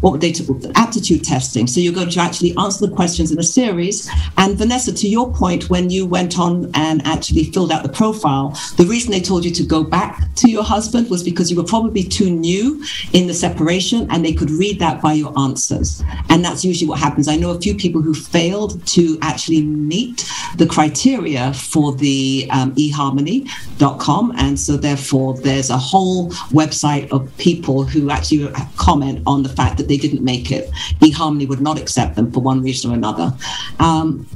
what 0.00 0.20
they 0.20 0.30
t- 0.30 0.46
aptitude 0.76 1.24
testing. 1.24 1.66
So 1.66 1.80
you're 1.80 1.94
going 1.94 2.10
to 2.10 2.20
actually 2.20 2.56
answer 2.56 2.86
the 2.86 2.94
questions 2.94 3.32
in 3.32 3.38
a 3.38 3.42
series. 3.42 4.08
And 4.36 4.56
Vanessa, 4.56 4.92
to 4.94 5.08
your 5.08 5.32
point, 5.32 5.68
when 5.68 5.90
you 5.90 6.06
went 6.06 6.38
on 6.38 6.70
and 6.74 7.04
actually 7.04 7.44
filled 7.44 7.72
out 7.72 7.82
the 7.82 7.88
profile, 7.88 8.56
the 8.76 8.86
reason 8.86 9.10
they 9.10 9.20
told 9.20 9.44
you 9.44 9.50
to 9.50 9.64
go 9.64 9.82
back 9.82 10.32
to 10.36 10.48
your 10.48 10.62
husband 10.62 11.10
was 11.10 11.24
because 11.24 11.50
you 11.50 11.56
were 11.56 11.64
probably 11.64 12.04
too 12.04 12.30
new 12.30 12.82
in 13.12 13.26
the 13.26 13.34
separation, 13.34 14.06
and 14.10 14.24
they 14.24 14.32
could 14.32 14.50
read 14.50 14.78
that 14.78 15.02
by 15.02 15.14
your 15.14 15.36
answers. 15.38 15.87
And 16.30 16.44
that's 16.44 16.64
usually 16.64 16.88
what 16.88 16.98
happens. 16.98 17.28
I 17.28 17.36
know 17.36 17.50
a 17.50 17.60
few 17.60 17.74
people 17.74 17.88
people 17.88 18.02
who 18.02 18.14
failed 18.14 18.86
to 18.86 19.18
actually 19.22 19.62
meet 19.62 20.30
the 20.56 20.66
criteria 20.66 21.52
for 21.54 21.94
the 21.94 22.46
um, 22.50 22.74
eharmony.com. 22.74 24.34
And 24.36 24.58
so, 24.60 24.76
therefore, 24.76 25.34
there's 25.38 25.70
a 25.70 25.78
whole 25.78 26.30
website 26.52 27.10
of 27.10 27.34
people 27.38 27.84
who 27.84 28.10
actually 28.10 28.52
comment 28.76 29.22
on 29.26 29.42
the 29.42 29.48
fact 29.48 29.78
that 29.78 29.88
they 29.88 29.96
didn't 29.96 30.22
make 30.22 30.50
it. 30.52 30.70
eHarmony 31.00 31.48
would 31.48 31.60
not 31.60 31.78
accept 31.78 32.16
them 32.16 32.30
for 32.30 32.40
one 32.40 32.62
reason 32.62 32.90
or 32.90 32.94
another. 32.94 33.32
Um, 33.80 34.26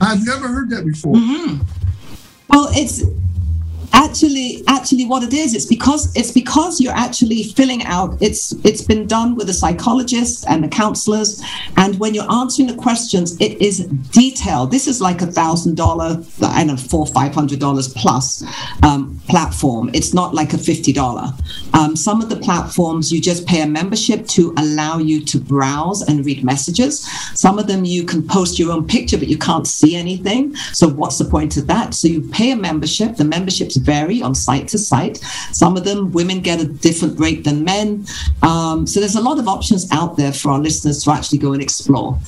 I've 0.00 0.24
never 0.24 0.48
heard 0.48 0.70
that 0.70 0.84
before. 0.84 1.14
Mm-hmm. 1.14 1.62
Well, 2.48 2.68
it's 2.72 3.02
actually 3.96 4.62
actually 4.68 5.06
what 5.06 5.22
it 5.22 5.32
is 5.32 5.54
it's 5.54 5.66
because 5.66 6.14
it's 6.14 6.30
because 6.30 6.80
you're 6.80 7.00
actually 7.06 7.42
filling 7.42 7.82
out 7.84 8.16
it's 8.20 8.52
it's 8.64 8.82
been 8.82 9.06
done 9.06 9.34
with 9.34 9.46
the 9.46 9.52
psychologists 9.52 10.44
and 10.46 10.62
the 10.62 10.68
counselors 10.68 11.42
and 11.76 11.98
when 11.98 12.14
you're 12.14 12.30
answering 12.30 12.68
the 12.68 12.74
questions 12.74 13.36
it 13.40 13.60
is 13.60 13.86
detailed. 14.12 14.70
This 14.70 14.86
is 14.86 15.00
like 15.00 15.22
a 15.22 15.26
thousand 15.26 15.76
dollar 15.76 16.22
i 16.42 16.64
know 16.64 16.76
four 16.76 17.06
five 17.06 17.34
hundred 17.34 17.60
dollars 17.60 17.88
plus 17.88 18.42
um, 18.82 19.20
platform. 19.28 19.90
It's 19.94 20.12
not 20.14 20.34
like 20.34 20.52
a 20.52 20.58
fifty 20.58 20.92
dollar. 20.92 21.32
Um, 21.74 21.96
some 21.96 22.22
of 22.22 22.28
the 22.28 22.36
platforms 22.36 23.12
you 23.12 23.20
just 23.20 23.46
pay 23.46 23.62
a 23.62 23.66
membership 23.66 24.26
to 24.28 24.54
allow 24.56 24.98
you 24.98 25.24
to 25.24 25.38
browse 25.38 26.02
and 26.02 26.24
read 26.24 26.44
messages. 26.44 27.06
Some 27.34 27.58
of 27.58 27.66
them 27.66 27.84
you 27.84 28.04
can 28.04 28.26
post 28.26 28.58
your 28.58 28.72
own 28.72 28.86
picture 28.86 29.18
but 29.18 29.28
you 29.28 29.38
can't 29.38 29.66
see 29.66 29.96
anything. 29.96 30.54
So 30.72 30.88
what's 30.88 31.18
the 31.18 31.24
point 31.24 31.56
of 31.56 31.66
that? 31.66 31.94
So 31.94 32.08
you 32.08 32.20
pay 32.30 32.52
a 32.52 32.56
membership 32.56 33.16
the 33.16 33.24
membership's 33.24 33.76
vary 33.86 34.20
on 34.20 34.34
site 34.34 34.68
to 34.68 34.78
site. 34.78 35.18
Some 35.52 35.76
of 35.76 35.84
them, 35.84 36.12
women 36.12 36.40
get 36.40 36.60
a 36.60 36.66
different 36.66 37.18
rate 37.18 37.44
than 37.44 37.64
men. 37.64 38.04
Um, 38.42 38.86
so 38.86 39.00
there's 39.00 39.14
a 39.14 39.20
lot 39.20 39.38
of 39.38 39.48
options 39.48 39.90
out 39.92 40.16
there 40.16 40.32
for 40.32 40.50
our 40.50 40.58
listeners 40.58 41.02
to 41.04 41.10
actually 41.12 41.38
go 41.38 41.52
and 41.52 41.62
explore. 41.62 42.18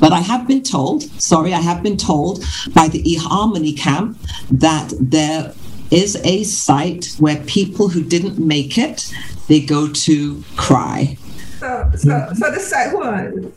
But 0.00 0.12
I 0.12 0.20
have 0.20 0.48
been 0.48 0.62
told, 0.62 1.02
sorry, 1.22 1.54
I 1.54 1.60
have 1.60 1.82
been 1.82 1.96
told 1.96 2.44
by 2.74 2.88
the 2.88 3.02
eHarmony 3.04 3.78
camp 3.78 4.18
that 4.50 4.92
there 5.00 5.54
is 5.92 6.16
a 6.24 6.42
site 6.42 7.14
where 7.18 7.36
people 7.44 7.88
who 7.88 8.02
didn't 8.02 8.38
make 8.38 8.78
it, 8.78 9.14
they 9.46 9.60
go 9.60 9.92
to 9.92 10.42
cry. 10.56 11.16
So, 11.60 11.90
so, 11.96 12.28
so 12.34 12.50
the 12.50 12.58
site, 12.58 12.90
hold 12.90 13.06
on, 13.06 13.52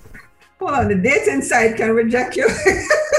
hold 0.59 0.71
on, 0.71 0.87
the 0.89 0.95
dating 0.95 1.41
site 1.41 1.77
can 1.77 1.91
reject 1.91 2.35
you. 2.35 2.47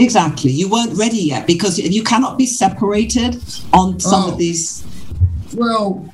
exactly. 0.00 0.50
You 0.50 0.68
weren't 0.68 0.96
ready 0.98 1.18
yet 1.18 1.46
because 1.46 1.78
you 1.78 2.02
cannot 2.02 2.38
be 2.38 2.46
separated 2.46 3.36
on 3.72 4.00
some 4.00 4.24
Oh. 4.24 4.32
of 4.32 4.38
these. 4.38 4.84
Well, 5.54 6.12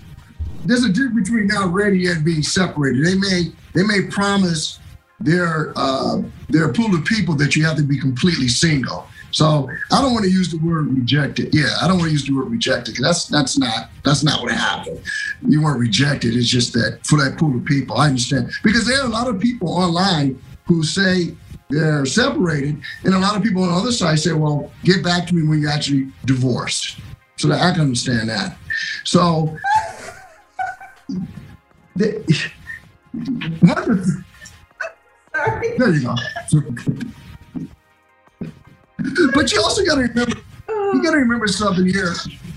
there's 0.64 0.84
a 0.84 0.88
difference 0.88 1.28
between 1.28 1.46
not 1.46 1.72
ready 1.72 2.06
and 2.08 2.24
being 2.24 2.42
separated. 2.42 3.04
They 3.04 3.14
may 3.16 3.52
they 3.74 3.82
may 3.82 4.02
promise 4.02 4.78
their 5.20 5.72
uh, 5.76 6.22
their 6.48 6.72
pool 6.72 6.94
of 6.94 7.04
people 7.04 7.34
that 7.36 7.56
you 7.56 7.64
have 7.64 7.76
to 7.76 7.82
be 7.82 7.98
completely 7.98 8.48
single. 8.48 9.06
So 9.32 9.68
I 9.92 10.00
don't 10.00 10.12
want 10.14 10.24
to 10.24 10.30
use 10.30 10.50
the 10.50 10.56
word 10.58 10.86
rejected. 10.96 11.54
Yeah, 11.54 11.68
I 11.82 11.88
don't 11.88 11.98
want 11.98 12.08
to 12.08 12.12
use 12.12 12.24
the 12.26 12.34
word 12.34 12.50
rejected 12.50 12.92
because 12.94 13.04
that's 13.04 13.26
that's 13.26 13.58
not 13.58 13.90
that's 14.02 14.24
not 14.24 14.42
what 14.42 14.52
happened. 14.52 15.00
You 15.46 15.62
weren't 15.62 15.78
rejected. 15.78 16.34
It's 16.34 16.48
just 16.48 16.72
that 16.72 17.00
for 17.04 17.18
that 17.22 17.36
pool 17.38 17.54
of 17.54 17.64
people, 17.64 17.96
I 17.98 18.06
understand 18.08 18.50
because 18.64 18.86
there 18.86 18.98
are 19.00 19.04
a 19.06 19.10
lot 19.10 19.28
of 19.28 19.38
people 19.38 19.68
online 19.68 20.40
who 20.66 20.82
say 20.82 21.34
they're 21.68 22.06
separated, 22.06 22.80
and 23.04 23.14
a 23.14 23.18
lot 23.18 23.36
of 23.36 23.42
people 23.42 23.62
on 23.62 23.70
the 23.70 23.74
other 23.74 23.92
side 23.92 24.18
say, 24.18 24.32
"Well, 24.32 24.70
get 24.84 25.02
back 25.02 25.26
to 25.28 25.34
me 25.34 25.46
when 25.46 25.60
you're 25.60 25.70
actually 25.70 26.08
divorced." 26.24 26.98
So 27.36 27.52
I 27.52 27.72
can 27.72 27.82
understand 27.82 28.28
that. 28.28 28.56
So 29.04 29.56
the, 31.96 32.16
of 32.16 33.86
the, 33.86 34.24
Sorry. 35.34 35.78
there 35.78 35.92
you 35.92 36.02
go. 36.02 36.14
but 39.34 39.52
you 39.52 39.60
also 39.60 39.84
got 39.84 39.96
to 39.96 40.02
remember, 40.02 40.36
you 40.68 41.02
got 41.02 41.10
to 41.10 41.18
remember 41.18 41.46
something 41.46 41.86
here. 41.86 42.14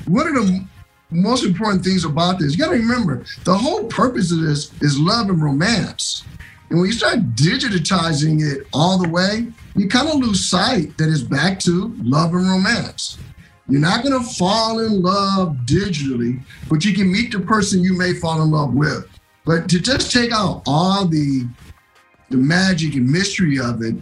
One 0.07 0.27
of 0.27 0.35
the 0.35 0.65
most 1.11 1.43
important 1.43 1.83
things 1.83 2.05
about 2.05 2.39
this, 2.39 2.53
you 2.53 2.59
got 2.59 2.71
to 2.71 2.77
remember, 2.77 3.25
the 3.43 3.53
whole 3.53 3.83
purpose 3.85 4.31
of 4.31 4.39
this 4.41 4.71
is 4.81 4.99
love 4.99 5.29
and 5.29 5.41
romance. 5.41 6.23
And 6.69 6.79
when 6.79 6.87
you 6.87 6.93
start 6.93 7.35
digitizing 7.35 8.41
it 8.41 8.67
all 8.73 8.99
the 9.01 9.09
way, 9.09 9.47
you 9.75 9.87
kind 9.87 10.07
of 10.07 10.15
lose 10.15 10.47
sight 10.47 10.97
that 10.97 11.09
it's 11.09 11.21
back 11.21 11.59
to 11.61 11.95
love 12.01 12.33
and 12.33 12.47
romance. 12.47 13.17
You're 13.67 13.81
not 13.81 14.03
going 14.03 14.19
to 14.19 14.29
fall 14.33 14.79
in 14.79 15.01
love 15.01 15.57
digitally, 15.65 16.41
but 16.69 16.85
you 16.85 16.93
can 16.93 17.11
meet 17.11 17.31
the 17.31 17.39
person 17.39 17.83
you 17.83 17.97
may 17.97 18.13
fall 18.13 18.41
in 18.41 18.51
love 18.51 18.73
with. 18.73 19.07
But 19.45 19.69
to 19.69 19.79
just 19.79 20.11
take 20.11 20.31
out 20.31 20.63
all 20.67 21.05
the 21.05 21.47
the 22.29 22.37
magic 22.37 22.93
and 22.93 23.09
mystery 23.09 23.59
of 23.59 23.81
it, 23.81 23.95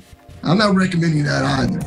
I'm 0.43 0.57
not 0.57 0.75
recommending 0.75 1.23
that 1.23 1.45
either. 1.45 1.79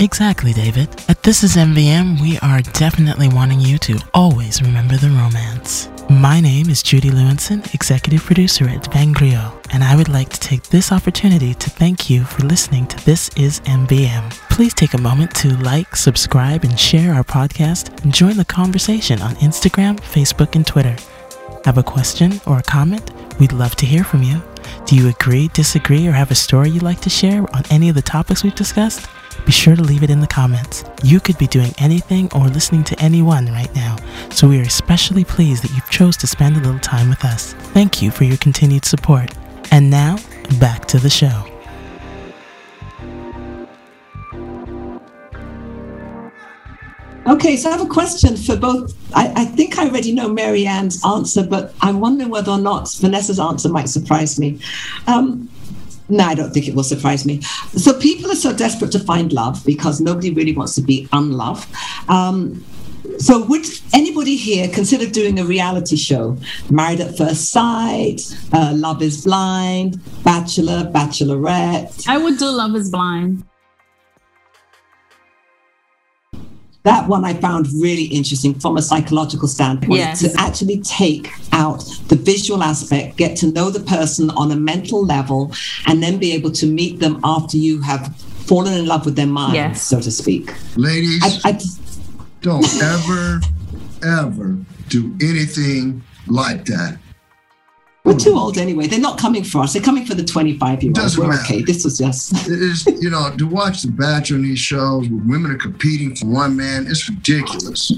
Exactly, 0.00 0.52
David. 0.52 0.88
At 1.08 1.22
This 1.22 1.42
Is 1.44 1.56
MVM, 1.56 2.20
we 2.20 2.38
are 2.38 2.60
definitely 2.60 3.28
wanting 3.28 3.60
you 3.60 3.78
to 3.78 3.98
always 4.14 4.62
remember 4.62 4.96
the 4.96 5.10
romance. 5.10 5.88
My 6.10 6.40
name 6.40 6.68
is 6.68 6.82
Judy 6.82 7.10
Lewinson, 7.10 7.72
executive 7.74 8.22
producer 8.24 8.68
at 8.68 8.90
Vangrio, 8.90 9.52
and 9.74 9.82
I 9.82 9.96
would 9.96 10.08
like 10.08 10.28
to 10.28 10.38
take 10.38 10.62
this 10.62 10.92
opportunity 10.92 11.52
to 11.52 11.68
thank 11.68 12.08
you 12.08 12.22
for 12.22 12.44
listening 12.44 12.86
to 12.86 13.04
This 13.04 13.28
Is 13.36 13.58
MVM. 13.62 14.30
Please 14.48 14.72
take 14.72 14.94
a 14.94 15.00
moment 15.00 15.34
to 15.36 15.56
like, 15.56 15.96
subscribe, 15.96 16.62
and 16.62 16.78
share 16.78 17.12
our 17.12 17.24
podcast, 17.24 18.04
and 18.04 18.14
join 18.14 18.36
the 18.36 18.44
conversation 18.44 19.20
on 19.20 19.34
Instagram, 19.36 19.98
Facebook, 19.98 20.54
and 20.54 20.64
Twitter. 20.64 20.94
Have 21.64 21.76
a 21.76 21.82
question 21.82 22.40
or 22.46 22.58
a 22.58 22.62
comment? 22.62 23.10
We'd 23.40 23.52
love 23.52 23.74
to 23.76 23.86
hear 23.86 24.04
from 24.04 24.22
you. 24.22 24.40
Do 24.86 24.94
you 24.94 25.08
agree, 25.08 25.48
disagree, 25.48 26.06
or 26.06 26.12
have 26.12 26.30
a 26.30 26.36
story 26.36 26.70
you'd 26.70 26.84
like 26.84 27.00
to 27.00 27.10
share 27.10 27.40
on 27.52 27.64
any 27.68 27.88
of 27.88 27.96
the 27.96 28.02
topics 28.02 28.44
we've 28.44 28.54
discussed? 28.54 29.08
Be 29.44 29.50
sure 29.50 29.74
to 29.74 29.82
leave 29.82 30.04
it 30.04 30.10
in 30.10 30.20
the 30.20 30.28
comments. 30.28 30.84
You 31.02 31.18
could 31.18 31.36
be 31.36 31.48
doing 31.48 31.74
anything 31.78 32.28
or 32.32 32.46
listening 32.46 32.84
to 32.84 33.00
anyone 33.02 33.46
right 33.46 33.74
now, 33.74 33.96
so 34.30 34.46
we 34.46 34.60
are 34.60 34.62
especially 34.62 35.24
pleased 35.24 35.64
that 35.64 35.72
you've 35.72 35.90
chose 35.90 36.16
to 36.18 36.28
spend 36.28 36.56
a 36.56 36.60
little 36.60 36.78
time 36.78 37.08
with 37.08 37.24
us. 37.24 37.54
Thank 37.74 38.00
you 38.00 38.12
for 38.12 38.22
your 38.22 38.36
continued 38.36 38.84
support. 38.84 39.34
And 39.70 39.90
now, 39.90 40.16
back 40.60 40.86
to 40.86 40.98
the 40.98 41.10
show. 41.10 41.44
Okay, 47.26 47.56
so 47.56 47.70
I 47.70 47.72
have 47.72 47.80
a 47.80 47.88
question 47.88 48.36
for 48.36 48.54
both. 48.54 48.94
I, 49.14 49.32
I 49.34 49.44
think 49.46 49.78
I 49.78 49.86
already 49.86 50.12
know 50.12 50.28
Marianne's 50.28 51.02
answer, 51.04 51.42
but 51.42 51.74
I'm 51.80 52.00
wondering 52.00 52.28
whether 52.28 52.52
or 52.52 52.58
not 52.58 52.84
Vanessa's 53.00 53.40
answer 53.40 53.70
might 53.70 53.88
surprise 53.88 54.38
me. 54.38 54.60
Um, 55.06 55.48
no, 56.10 56.22
I 56.22 56.34
don't 56.34 56.52
think 56.52 56.68
it 56.68 56.74
will 56.74 56.84
surprise 56.84 57.24
me. 57.24 57.40
So 57.40 57.98
people 57.98 58.30
are 58.30 58.36
so 58.36 58.54
desperate 58.54 58.92
to 58.92 58.98
find 58.98 59.32
love 59.32 59.62
because 59.64 60.02
nobody 60.02 60.32
really 60.32 60.54
wants 60.54 60.74
to 60.74 60.82
be 60.82 61.08
unloved. 61.12 61.66
Um, 62.10 62.62
so 63.18 63.44
would 63.44 63.66
anybody 63.92 64.36
here 64.36 64.68
consider 64.68 65.06
doing 65.08 65.38
a 65.38 65.44
reality 65.44 65.96
show? 65.96 66.36
Married 66.70 67.00
at 67.00 67.16
First 67.16 67.50
Sight, 67.50 68.20
uh, 68.52 68.72
Love 68.74 69.02
is 69.02 69.24
Blind, 69.24 70.00
Bachelor, 70.24 70.90
Bachelorette. 70.92 72.06
I 72.08 72.18
would 72.18 72.38
do 72.38 72.46
Love 72.46 72.74
is 72.76 72.90
Blind. 72.90 73.44
that 76.84 77.08
one 77.08 77.24
I 77.24 77.32
found 77.32 77.66
really 77.80 78.04
interesting 78.04 78.52
from 78.60 78.76
a 78.76 78.82
psychological 78.82 79.48
standpoint 79.48 80.00
Yes. 80.00 80.20
to 80.20 80.30
actually 80.38 80.80
take 80.82 81.30
out 81.52 81.82
the 82.08 82.14
visual 82.16 82.62
aspect, 82.62 83.16
get 83.16 83.38
to 83.38 83.46
know 83.50 83.70
the 83.70 83.80
person 83.80 84.28
on 84.32 84.52
a 84.52 84.56
mental 84.56 85.02
level, 85.02 85.50
and 85.86 86.02
then 86.02 86.18
be 86.18 86.32
able 86.32 86.50
to 86.52 86.66
meet 86.66 87.00
them 87.00 87.20
after 87.24 87.56
you 87.56 87.80
have 87.80 88.14
fallen 88.18 88.74
in 88.74 88.84
love 88.84 89.06
with 89.06 89.16
their 89.16 89.26
mind, 89.26 89.54
Yes. 89.54 89.80
so 89.82 89.98
to 89.98 90.10
speak. 90.10 90.52
Ladies, 90.76 91.22
I, 91.24 91.52
I, 91.52 91.58
don't 92.44 92.82
ever, 92.82 93.40
ever 94.06 94.56
do 94.88 95.16
anything 95.22 96.02
like 96.26 96.64
that. 96.66 96.98
we're 98.04 98.18
too 98.18 98.34
old 98.34 98.58
anyway. 98.58 98.86
They're 98.86 99.00
not 99.00 99.18
coming 99.18 99.42
for 99.44 99.62
us. 99.62 99.72
They're 99.72 99.82
coming 99.82 100.04
for 100.04 100.14
the 100.14 100.22
25 100.24 100.82
year 100.82 100.90
olds. 100.90 101.00
Doesn't 101.00 101.22
We're 101.22 101.30
matter. 101.30 101.42
okay. 101.42 101.62
This 101.62 101.84
was 101.84 101.96
just. 101.98 102.32
It 102.48 102.60
is, 102.60 102.86
you 103.00 103.08
know, 103.08 103.34
to 103.36 103.46
watch 103.46 103.80
The 103.82 103.90
Bachelor 103.90 104.36
on 104.36 104.42
these 104.42 104.58
shows 104.58 105.08
where 105.08 105.22
women 105.24 105.50
are 105.52 105.56
competing 105.58 106.14
for 106.14 106.26
one 106.26 106.54
man, 106.54 106.86
it's 106.86 107.08
ridiculous. 107.08 107.92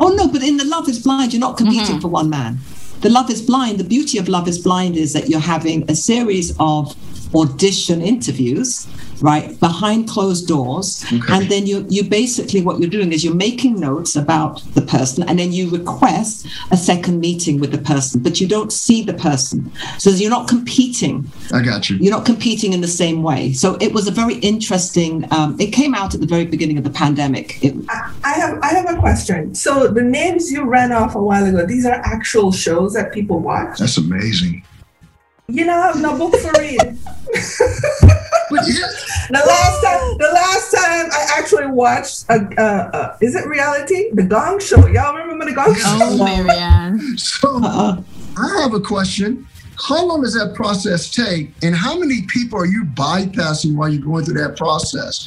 Oh 0.00 0.08
no, 0.08 0.26
but 0.28 0.42
in 0.42 0.56
the 0.56 0.64
Love 0.64 0.88
is 0.88 0.98
Blind, 1.00 1.32
you're 1.32 1.40
not 1.40 1.56
competing 1.56 1.82
Mm-hmm. 1.86 2.00
for 2.00 2.08
one 2.08 2.28
man. 2.28 2.58
The 3.02 3.08
Love 3.10 3.30
is 3.30 3.40
Blind, 3.40 3.78
the 3.78 3.84
beauty 3.84 4.18
of 4.18 4.28
Love 4.28 4.48
is 4.48 4.58
Blind 4.58 4.96
is 4.96 5.12
that 5.12 5.28
you're 5.28 5.40
having 5.56 5.88
a 5.88 5.94
series 5.94 6.54
of 6.58 6.96
audition 7.34 8.02
interviews 8.02 8.86
right, 9.22 9.58
behind 9.60 10.08
closed 10.08 10.46
doors. 10.48 11.04
Okay. 11.12 11.32
And 11.34 11.48
then 11.48 11.66
you, 11.66 11.86
you 11.88 12.04
basically, 12.04 12.62
what 12.62 12.80
you're 12.80 12.90
doing 12.90 13.12
is 13.12 13.24
you're 13.24 13.34
making 13.34 13.78
notes 13.80 14.16
about 14.16 14.62
the 14.74 14.82
person 14.82 15.22
and 15.24 15.38
then 15.38 15.52
you 15.52 15.70
request 15.70 16.46
a 16.70 16.76
second 16.76 17.20
meeting 17.20 17.60
with 17.60 17.70
the 17.70 17.78
person, 17.78 18.22
but 18.22 18.40
you 18.40 18.48
don't 18.48 18.72
see 18.72 19.02
the 19.02 19.14
person. 19.14 19.70
So 19.98 20.10
you're 20.10 20.30
not 20.30 20.48
competing. 20.48 21.30
I 21.52 21.62
got 21.62 21.88
you. 21.88 21.96
You're 21.96 22.12
not 22.12 22.26
competing 22.26 22.72
in 22.72 22.80
the 22.80 22.88
same 22.88 23.22
way. 23.22 23.52
So 23.52 23.76
it 23.80 23.92
was 23.92 24.08
a 24.08 24.10
very 24.10 24.34
interesting, 24.36 25.26
um, 25.32 25.56
it 25.60 25.72
came 25.72 25.94
out 25.94 26.14
at 26.14 26.20
the 26.20 26.26
very 26.26 26.44
beginning 26.44 26.78
of 26.78 26.84
the 26.84 26.90
pandemic. 26.90 27.62
It, 27.64 27.74
I 27.88 28.12
I 28.24 28.32
have 28.34 28.58
I 28.62 28.68
have 28.68 28.88
a 28.96 28.98
question. 28.98 29.54
So 29.54 29.88
the 29.88 30.02
names 30.02 30.50
you 30.50 30.64
ran 30.64 30.92
off 30.92 31.14
a 31.14 31.22
while 31.22 31.44
ago, 31.44 31.66
these 31.66 31.84
are 31.84 31.92
actual 31.92 32.50
shows 32.50 32.94
that 32.94 33.12
people 33.12 33.38
watch. 33.40 33.78
That's 33.78 33.98
amazing. 33.98 34.64
You 35.48 35.66
know, 35.66 35.74
I 35.74 35.86
have 35.88 36.00
no 36.00 36.16
book 36.16 36.34
for 36.36 36.52
read. 36.58 36.98
Watched 41.82 42.24
a, 42.30 42.34
uh, 42.58 42.90
uh, 42.96 43.16
is 43.20 43.34
it 43.34 43.46
reality? 43.46 44.10
The 44.12 44.22
Gong 44.22 44.60
Show. 44.60 44.86
Y'all 44.86 45.14
remember 45.14 45.44
the 45.44 45.52
Gong 45.52 45.74
Show? 45.74 45.82
Oh, 45.84 46.16
Marianne. 46.24 47.18
so 47.18 47.48
I 47.62 48.60
have 48.62 48.72
a 48.72 48.80
question. 48.80 49.46
How 49.76 50.04
long 50.06 50.22
does 50.22 50.34
that 50.34 50.54
process 50.54 51.10
take, 51.10 51.52
and 51.62 51.74
how 51.74 51.98
many 51.98 52.22
people 52.28 52.58
are 52.58 52.66
you 52.66 52.84
bypassing 52.84 53.74
while 53.74 53.88
you're 53.88 54.04
going 54.04 54.24
through 54.24 54.40
that 54.40 54.56
process? 54.56 55.26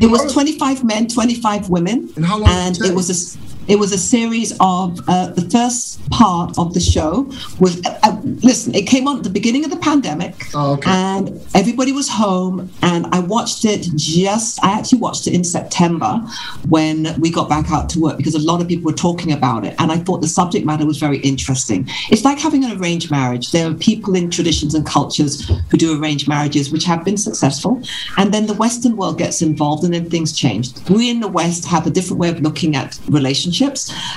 it 0.00 0.06
was 0.06 0.32
25 0.32 0.84
men, 0.84 1.08
25 1.08 1.68
women. 1.68 2.08
And 2.14 2.24
how 2.24 2.38
long 2.38 2.48
did 2.48 2.52
it 2.52 2.66
and 2.66 2.74
take? 2.76 2.90
it 2.90 2.94
was 2.94 3.10
a 3.10 3.38
it 3.68 3.78
was 3.78 3.92
a 3.92 3.98
series 3.98 4.52
of 4.60 4.98
uh, 5.08 5.28
the 5.28 5.48
first 5.50 6.00
part 6.10 6.56
of 6.58 6.74
the 6.74 6.80
show 6.80 7.22
was 7.60 7.84
uh, 7.86 7.98
uh, 8.02 8.20
listen 8.42 8.74
it 8.74 8.86
came 8.86 9.06
on 9.08 9.18
at 9.18 9.24
the 9.24 9.30
beginning 9.30 9.64
of 9.64 9.70
the 9.70 9.76
pandemic 9.78 10.34
Oh, 10.54 10.72
okay. 10.74 10.90
and 10.90 11.40
everybody 11.54 11.92
was 11.92 12.08
home 12.08 12.70
and 12.82 13.06
i 13.12 13.20
watched 13.20 13.64
it 13.64 13.86
just 13.96 14.62
i 14.64 14.72
actually 14.78 14.98
watched 14.98 15.26
it 15.26 15.34
in 15.34 15.44
september 15.44 16.20
when 16.68 17.18
we 17.20 17.30
got 17.30 17.48
back 17.48 17.70
out 17.70 17.88
to 17.90 18.00
work 18.00 18.16
because 18.16 18.34
a 18.34 18.38
lot 18.40 18.60
of 18.60 18.68
people 18.68 18.90
were 18.90 18.96
talking 18.96 19.32
about 19.32 19.64
it 19.64 19.74
and 19.78 19.92
i 19.92 19.96
thought 19.96 20.20
the 20.20 20.28
subject 20.28 20.66
matter 20.66 20.84
was 20.86 20.98
very 20.98 21.18
interesting. 21.18 21.86
It's 22.10 22.24
like 22.24 22.38
having 22.38 22.64
an 22.64 22.80
arranged 22.80 23.10
marriage. 23.10 23.52
There 23.52 23.68
are 23.70 23.74
people 23.74 24.14
in 24.16 24.30
traditions 24.30 24.74
and 24.74 24.84
cultures 24.86 25.48
who 25.70 25.76
do 25.76 26.00
arranged 26.00 26.26
marriages 26.28 26.70
which 26.72 26.84
have 26.84 27.04
been 27.04 27.16
successful 27.16 27.82
and 28.16 28.32
then 28.32 28.46
the 28.46 28.54
western 28.54 28.96
world 28.96 29.18
gets 29.18 29.42
involved 29.42 29.84
and 29.84 29.92
then 29.94 30.08
things 30.08 30.32
change. 30.32 30.72
We 30.88 31.10
in 31.10 31.20
the 31.20 31.28
west 31.28 31.64
have 31.66 31.86
a 31.86 31.90
different 31.90 32.20
way 32.20 32.30
of 32.30 32.40
looking 32.40 32.76
at 32.76 32.98
relationships 33.08 33.51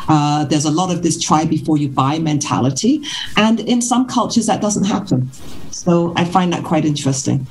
uh, 0.07 0.45
there's 0.45 0.65
a 0.65 0.71
lot 0.71 0.91
of 0.91 1.03
this 1.03 1.19
try 1.21 1.45
before 1.45 1.77
you 1.77 1.89
buy 1.89 2.19
mentality 2.19 3.01
and 3.37 3.59
in 3.59 3.81
some 3.81 4.07
cultures 4.07 4.45
that 4.45 4.61
doesn't 4.61 4.85
happen 4.85 5.29
so 5.71 6.13
i 6.15 6.23
find 6.23 6.53
that 6.53 6.63
quite 6.63 6.85
interesting 6.85 7.45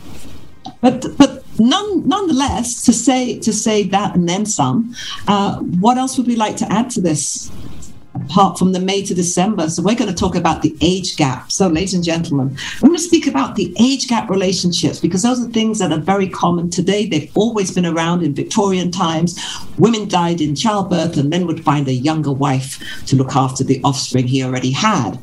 but 0.81 1.07
but 1.17 1.45
none, 1.59 2.09
nonetheless, 2.09 2.83
to 2.85 2.93
say 2.93 3.39
to 3.41 3.53
say 3.53 3.85
that 3.85 4.15
and 4.15 4.29
then 4.29 4.47
some. 4.47 4.95
Uh, 5.27 5.59
what 5.59 5.99
else 5.99 6.19
would 6.19 6.27
we 6.27 6.37
like 6.37 6.57
to 6.59 6.73
add 6.73 6.91
to 6.91 7.01
this? 7.01 7.51
Apart 8.35 8.59
from 8.59 8.73
the 8.73 8.81
May 8.81 9.01
to 9.05 9.15
December, 9.15 9.71
so 9.71 9.81
we're 9.81 9.95
going 9.95 10.13
to 10.13 10.17
talk 10.17 10.35
about 10.35 10.63
the 10.63 10.77
age 10.81 11.15
gap. 11.17 11.53
So, 11.53 11.69
ladies 11.69 11.95
and 11.95 12.03
gentlemen, 12.03 12.59
we're 12.83 12.89
going 12.89 12.99
to 12.99 13.05
speak 13.05 13.29
about 13.29 13.55
the 13.55 13.73
age 13.79 14.09
gap 14.09 14.29
relationships 14.29 14.99
because 14.99 15.23
those 15.23 15.41
are 15.41 15.49
things 15.51 15.79
that 15.79 15.93
are 15.93 16.01
very 16.01 16.29
common 16.29 16.69
today. 16.69 17.07
They've 17.07 17.31
always 17.37 17.71
been 17.71 17.87
around 17.87 18.25
in 18.25 18.35
Victorian 18.35 18.91
times. 18.91 19.39
Women 19.79 20.09
died 20.09 20.41
in 20.41 20.57
childbirth, 20.57 21.17
and 21.17 21.31
men 21.31 21.47
would 21.47 21.63
find 21.63 21.87
a 21.87 21.93
younger 21.93 22.33
wife 22.33 22.83
to 23.07 23.15
look 23.15 23.37
after 23.37 23.63
the 23.63 23.81
offspring 23.85 24.27
he 24.27 24.43
already 24.43 24.73
had 24.73 25.17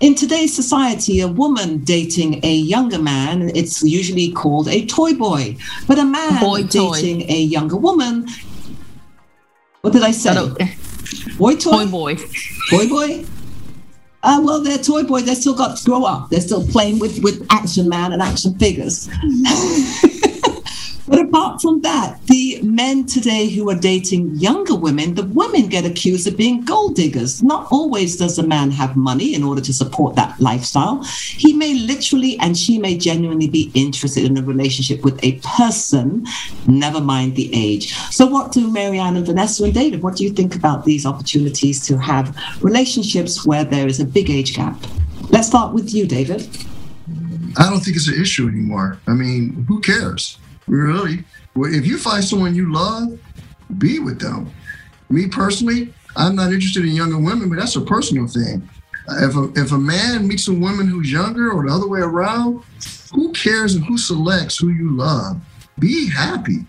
in 0.00 0.16
today's 0.16 0.52
society, 0.52 1.20
a 1.20 1.28
woman 1.28 1.78
dating 1.84 2.44
a 2.44 2.54
younger 2.54 2.98
man, 2.98 3.52
it's 3.54 3.84
usually 3.84 4.32
called 4.32 4.66
a 4.66 4.84
toy 4.86 5.14
boy. 5.14 5.56
But 5.86 6.00
a 6.00 6.04
man 6.04 6.40
Boy 6.40 6.64
toy. 6.64 6.94
dating 6.94 7.30
a 7.30 7.40
younger 7.40 7.76
woman, 7.76 8.26
what 9.82 9.92
did 9.92 10.02
I 10.02 10.10
say? 10.10 10.34
Hello. 10.34 10.56
Boy 11.36 11.56
toy? 11.56 11.86
Boy, 11.86 12.16
boy. 12.16 12.16
Boy 12.70 12.88
boy? 12.88 13.24
Uh, 14.22 14.40
well, 14.44 14.62
they're 14.62 14.78
toy 14.78 15.02
boys. 15.02 15.24
They 15.24 15.34
still 15.34 15.54
got 15.54 15.76
to 15.76 15.84
grow 15.84 16.04
up. 16.04 16.30
They're 16.30 16.40
still 16.40 16.66
playing 16.68 16.98
with, 17.00 17.22
with 17.22 17.44
Action 17.50 17.88
Man 17.88 18.12
and 18.12 18.22
action 18.22 18.54
figures. 18.58 19.08
but 21.08 21.20
apart 21.20 21.60
from 21.60 21.80
that, 21.82 22.20
the 22.26 22.60
men 22.62 23.06
today 23.06 23.48
who 23.48 23.68
are 23.70 23.78
dating 23.78 24.36
younger 24.36 24.74
women, 24.74 25.14
the 25.14 25.24
women 25.24 25.66
get 25.66 25.84
accused 25.84 26.26
of 26.26 26.36
being 26.36 26.64
gold 26.64 26.94
diggers. 26.94 27.42
Not 27.42 27.66
always 27.70 28.16
does 28.16 28.38
a 28.38 28.46
man 28.46 28.70
have 28.70 28.96
money 28.96 29.34
in 29.34 29.42
order 29.42 29.60
to 29.60 29.72
support 29.72 30.14
that 30.16 30.38
lifestyle. 30.40 31.02
He 31.02 31.52
may 31.52 31.74
literally 31.74 32.38
and 32.38 32.56
she 32.56 32.78
may 32.78 32.96
genuinely 32.96 33.48
be 33.48 33.70
interested 33.74 34.24
in 34.24 34.38
a 34.38 34.42
relationship 34.42 35.04
with 35.04 35.22
a 35.24 35.40
person, 35.40 36.26
never 36.68 37.00
mind 37.00 37.34
the 37.36 37.50
age. 37.52 37.94
So, 38.10 38.26
what 38.26 38.52
do 38.52 38.70
Marianne 38.70 39.16
and 39.16 39.26
Vanessa 39.26 39.64
and 39.64 39.74
David, 39.74 40.02
what 40.02 40.16
do 40.16 40.24
you 40.24 40.30
think 40.30 40.54
about 40.54 40.84
these 40.84 41.04
opportunities 41.04 41.84
to 41.86 41.98
have 41.98 42.36
relationships 42.60 43.44
where 43.44 43.64
there 43.64 43.86
is 43.86 44.00
a 44.00 44.04
big 44.04 44.30
age 44.30 44.54
gap? 44.54 44.76
Let's 45.30 45.48
start 45.48 45.72
with 45.74 45.92
you, 45.92 46.06
David. 46.06 46.48
I 47.58 47.68
don't 47.68 47.80
think 47.80 47.96
it's 47.96 48.08
an 48.08 48.20
issue 48.20 48.48
anymore. 48.48 48.98
I 49.06 49.12
mean, 49.12 49.64
who 49.68 49.80
cares? 49.80 50.38
Really? 50.66 51.24
If 51.56 51.86
you 51.86 51.98
find 51.98 52.24
someone 52.24 52.54
you 52.54 52.72
love, 52.72 53.18
be 53.78 53.98
with 53.98 54.20
them. 54.20 54.50
Me 55.10 55.28
personally, 55.28 55.92
I'm 56.16 56.36
not 56.36 56.52
interested 56.52 56.84
in 56.84 56.92
younger 56.92 57.18
women, 57.18 57.48
but 57.48 57.58
that's 57.58 57.76
a 57.76 57.80
personal 57.80 58.26
thing. 58.26 58.68
If 59.08 59.36
a, 59.36 59.52
if 59.56 59.72
a 59.72 59.78
man 59.78 60.28
meets 60.28 60.48
a 60.48 60.52
woman 60.52 60.86
who's 60.86 61.10
younger 61.10 61.50
or 61.50 61.66
the 61.66 61.74
other 61.74 61.88
way 61.88 62.00
around, 62.00 62.62
who 63.12 63.32
cares 63.32 63.74
and 63.74 63.84
who 63.84 63.98
selects 63.98 64.58
who 64.58 64.68
you 64.68 64.96
love? 64.96 65.40
Be 65.78 66.08
happy. 66.08 66.64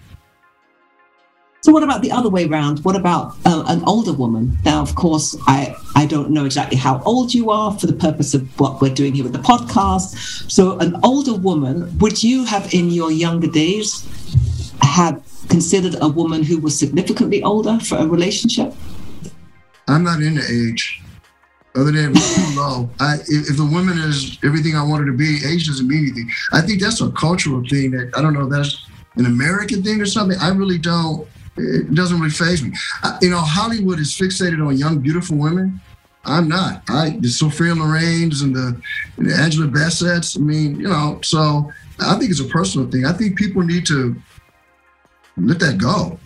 So, 1.63 1.71
what 1.71 1.81
about 1.81 2.01
the 2.01 2.11
other 2.11 2.29
way 2.29 2.43
round? 2.43 2.83
What 2.83 2.97
about 2.97 3.37
uh, 3.45 3.63
an 3.67 3.85
older 3.85 4.11
woman? 4.11 4.57
Now, 4.65 4.81
of 4.81 4.95
course, 4.95 5.37
I, 5.47 5.73
I 5.95 6.05
don't 6.05 6.31
know 6.31 6.43
exactly 6.43 6.75
how 6.75 7.01
old 7.03 7.33
you 7.33 7.51
are 7.51 7.71
for 7.79 7.87
the 7.87 7.93
purpose 7.93 8.33
of 8.33 8.59
what 8.59 8.81
we're 8.81 8.93
doing 8.93 9.13
here 9.13 9.23
with 9.23 9.31
the 9.31 9.39
podcast. 9.39 10.51
So, 10.51 10.77
an 10.79 10.97
older 11.03 11.33
woman, 11.33 11.97
would 11.99 12.21
you 12.21 12.43
have 12.43 12.73
in 12.73 12.89
your 12.89 13.13
younger 13.13 13.47
days 13.47 14.05
have 14.81 15.23
considered 15.47 15.95
a 16.01 16.09
woman 16.09 16.43
who 16.43 16.59
was 16.59 16.77
significantly 16.77 17.41
older 17.43 17.79
for 17.79 17.97
a 17.97 18.05
relationship? 18.05 18.73
I'm 19.87 20.03
not 20.03 20.21
into 20.21 20.43
age. 20.43 21.01
Other 21.75 21.93
than 21.93 22.13
too 22.13 22.55
low, 22.57 22.89
I 22.99 23.19
if 23.29 23.55
the 23.55 23.69
woman 23.71 23.97
is 23.99 24.37
everything 24.43 24.75
I 24.75 24.83
wanted 24.83 25.05
to 25.05 25.13
be, 25.13 25.39
age 25.47 25.67
doesn't 25.67 25.87
mean 25.87 26.07
anything. 26.07 26.29
I 26.51 26.59
think 26.59 26.81
that's 26.81 26.99
a 26.99 27.09
cultural 27.11 27.63
thing 27.69 27.91
that 27.91 28.11
I 28.17 28.21
don't 28.21 28.33
know. 28.33 28.49
That's 28.49 28.85
an 29.15 29.27
American 29.27 29.81
thing 29.81 30.01
or 30.01 30.05
something. 30.05 30.37
I 30.41 30.49
really 30.49 30.77
don't. 30.77 31.25
It 31.57 31.93
doesn't 31.93 32.19
really 32.19 32.31
phase 32.31 32.63
me. 32.63 32.71
I, 33.03 33.17
you 33.21 33.29
know, 33.29 33.39
Hollywood 33.39 33.99
is 33.99 34.11
fixated 34.11 34.65
on 34.65 34.75
young, 34.77 34.99
beautiful 34.99 35.37
women. 35.37 35.79
I'm 36.25 36.47
not. 36.47 36.83
I 36.89 37.17
the 37.19 37.27
Sophia 37.27 37.75
Loren's 37.75 38.41
and 38.41 38.55
the, 38.55 38.79
and 39.17 39.29
the 39.29 39.35
Angela 39.35 39.67
Bassett's. 39.67 40.37
I 40.37 40.39
mean, 40.39 40.79
you 40.79 40.87
know, 40.87 41.19
so 41.21 41.69
I 41.99 42.17
think 42.17 42.31
it's 42.31 42.39
a 42.39 42.45
personal 42.45 42.89
thing. 42.89 43.05
I 43.05 43.13
think 43.13 43.37
people 43.37 43.61
need 43.61 43.85
to 43.87 44.15
let 45.37 45.59
that 45.59 45.77
go, 45.77 46.17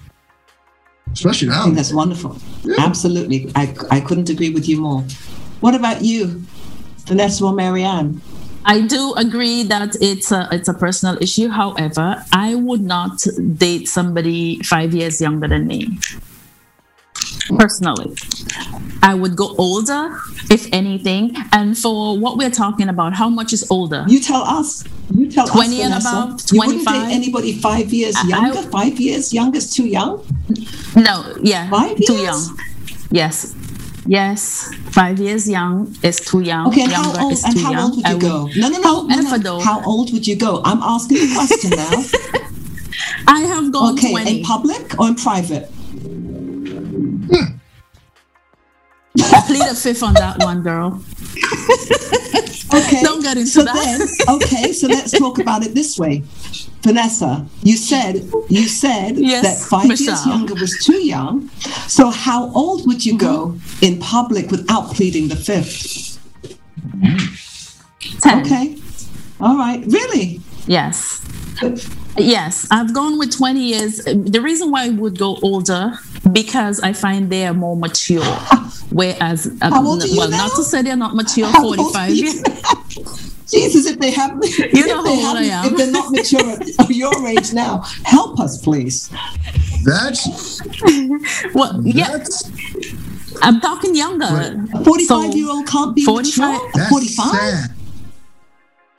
especially 1.11 1.49
I 1.49 1.63
think 1.63 1.75
that's 1.75 1.93
wonderful. 1.93 2.37
Absolutely. 2.77 3.51
I, 3.55 3.75
I 3.89 3.99
couldn't 4.01 4.29
agree 4.29 4.51
with 4.51 4.69
you 4.69 4.81
more. 4.81 5.01
What 5.61 5.73
about 5.73 6.03
you, 6.03 6.43
Vanessa 7.05 7.45
or 7.45 7.53
Marianne? 7.53 8.21
I 8.69 8.81
do 8.81 9.13
agree 9.15 9.63
that 9.63 9.95
it's 10.01 10.31
a 10.31 10.47
it's 10.51 10.67
a 10.67 10.73
personal 10.73 11.17
issue. 11.21 11.47
However, 11.47 12.23
I 12.33 12.55
would 12.55 12.81
not 12.81 13.23
date 13.55 13.87
somebody 13.87 14.61
five 14.63 14.93
years 14.93 15.21
younger 15.21 15.47
than 15.47 15.67
me. 15.67 15.97
Personally, 17.57 18.13
I 19.01 19.13
would 19.15 19.35
go 19.37 19.55
older, 19.57 20.17
if 20.51 20.67
anything. 20.73 21.35
And 21.53 21.77
for 21.77 22.17
what 22.19 22.37
we're 22.37 22.51
talking 22.51 22.89
about, 22.89 23.13
how 23.13 23.29
much 23.29 23.53
is 23.53 23.65
older? 23.71 24.03
You 24.07 24.19
tell 24.19 24.43
us. 24.43 24.83
You 25.15 25.31
tell 25.31 25.47
20 25.47 25.77
us, 25.77 25.83
and 25.83 25.89
Vanessa. 25.93 26.09
above, 26.09 26.41
You 26.51 26.59
wouldn't 26.59 26.83
25? 26.83 27.07
date 27.07 27.15
anybody 27.15 27.53
five 27.59 27.93
years 27.93 28.15
I- 28.17 28.27
younger. 28.27 28.61
five 28.63 28.99
years 28.99 29.33
younger 29.33 29.57
is 29.57 29.73
too 29.73 29.87
young. 29.87 30.21
No, 30.95 31.23
yeah, 31.41 31.69
Five 31.69 31.95
too 32.05 32.13
years? 32.13 32.47
young. 32.49 32.59
Yes, 33.11 33.55
yes, 34.07 34.73
five 34.91 35.19
years 35.19 35.47
young 35.49 35.95
is 36.03 36.19
too 36.19 36.41
young. 36.41 36.67
Okay, 36.67 36.83
and 36.83 36.91
how 36.91 37.23
old 37.23 37.37
and 37.45 37.59
how 37.59 37.71
young. 37.71 37.83
old 37.83 37.95
would 37.97 38.07
you 38.07 38.19
go? 38.19 38.49
No, 38.55 38.69
no, 38.69 38.79
no, 38.79 39.07
no, 39.07 39.35
no. 39.37 39.59
How 39.59 39.83
old 39.83 40.11
would 40.13 40.25
you 40.25 40.35
go? 40.35 40.61
I'm 40.63 40.81
asking 40.81 41.17
the 41.17 41.33
question 41.35 41.69
now. 41.71 42.03
I 43.27 43.41
have 43.41 43.71
gone 43.71 43.93
okay, 43.93 44.11
twenty. 44.11 44.39
in 44.39 44.45
public 44.45 44.99
or 44.99 45.07
in 45.09 45.15
private? 45.15 45.69
I 49.19 49.41
plead 49.45 49.61
a 49.61 49.75
fifth 49.75 50.03
on 50.03 50.13
that 50.13 50.37
one, 50.39 50.63
girl. 50.63 51.01
Okay. 52.73 53.01
Don't 53.01 53.21
get 53.21 53.37
into 53.37 53.49
so 53.49 53.63
that. 53.63 53.75
Then, 54.25 54.35
okay, 54.35 54.73
so 54.73 54.87
let's 54.87 55.11
talk 55.17 55.39
about 55.39 55.63
it 55.65 55.73
this 55.73 55.97
way. 55.97 56.23
Vanessa, 56.81 57.45
you 57.63 57.75
said 57.77 58.29
you 58.49 58.67
said 58.67 59.17
Yes, 59.17 59.43
that 59.43 59.69
five 59.69 59.85
years 59.87 60.25
younger 60.25 60.53
was 60.53 60.77
too 60.85 61.01
young. 61.01 61.49
So 61.87 62.09
how 62.09 62.51
old 62.53 62.85
would 62.87 63.05
you 63.05 63.17
go 63.17 63.47
Mm-hmm. 63.57 63.85
in 63.85 63.99
public 63.99 64.51
without 64.51 64.93
pleading 64.93 65.27
the 65.29 65.35
fifth? 65.35 66.19
Ten. 68.21 68.41
Okay. 68.45 68.75
All 69.39 69.57
right. 69.57 69.83
Really? 69.87 70.41
Yes. 70.67 71.21
Yes, 72.17 72.67
I've 72.71 72.93
gone 72.93 73.19
with 73.19 73.31
20 73.35 73.59
years. 73.59 74.03
The 74.05 74.41
reason 74.41 74.71
why 74.71 74.85
I 74.85 74.89
would 74.89 75.17
go 75.19 75.37
older 75.43 75.93
because 76.31 76.79
I 76.81 76.93
find 76.93 77.29
they 77.29 77.45
are 77.45 77.53
more 77.53 77.77
mature. 77.77 78.23
Whereas, 78.89 79.47
um, 79.61 79.71
How 79.71 79.85
old 79.85 80.01
are 80.03 80.07
you 80.07 80.17
well, 80.17 80.29
now? 80.29 80.47
not 80.47 80.55
to 80.55 80.63
say 80.63 80.81
they're 80.81 80.95
not 80.95 81.15
mature, 81.15 81.47
How 81.47 81.61
45 81.61 82.09
years. 82.11 82.41
Jesus, 83.49 83.85
if 83.85 83.99
they 83.99 84.11
haven't, 84.11 84.43
You 84.57 84.87
know 84.87 84.99
if, 84.99 85.05
they 85.05 85.21
how 85.21 85.27
old 85.29 85.37
I 85.37 85.43
haven't- 85.43 85.51
am. 85.51 85.65
if 85.71 85.77
they're 85.77 85.91
not 85.91 86.11
mature 86.11 86.49
at 86.79 86.89
your 86.95 87.27
age 87.27 87.53
now, 87.53 87.81
help 88.03 88.39
us, 88.39 88.61
please. 88.61 89.09
That's 89.85 90.61
Well, 91.53 91.79
yeah, 91.85 92.23
I'm 93.41 93.61
talking 93.61 93.95
younger. 93.95 94.27
45 94.83 95.07
So, 95.07 95.23
year 95.37 95.49
old 95.49 95.67
can't 95.67 95.95
be 95.95 96.03
45 96.03 96.51
mature. 96.53 96.71
that's 96.73 96.89
45? 96.89 97.31
sad. 97.31 97.71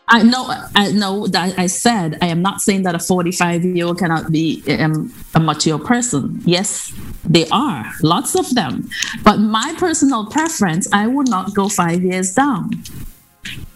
I 0.09 0.23
know, 0.23 0.49
I 0.75 0.93
know 0.93 1.27
that 1.29 1.59
I 1.59 1.67
said 1.67 2.19
I 2.23 2.27
am 2.29 2.41
not 2.41 2.61
saying 2.61 2.85
that 2.85 2.95
a 2.95 2.99
45 2.99 3.65
year 3.65 3.87
old 3.87 3.99
cannot 3.99 4.33
be 4.33 4.63
um, 4.79 5.13
a 5.35 5.41
mature 5.41 5.79
person. 5.79 6.41
Yes, 6.45 6.93
they 7.25 7.47
are, 7.49 7.93
lots 8.03 8.35
of 8.35 8.55
them. 8.55 8.89
But 9.23 9.37
my 9.39 9.75
personal 9.79 10.27
preference, 10.27 10.89
I 10.93 11.07
would 11.07 11.29
not 11.29 11.55
go 11.55 11.69
five 11.69 12.03
years 12.03 12.35
down. 12.35 12.71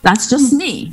That's 0.03 0.29
just 0.29 0.53
me. 0.53 0.93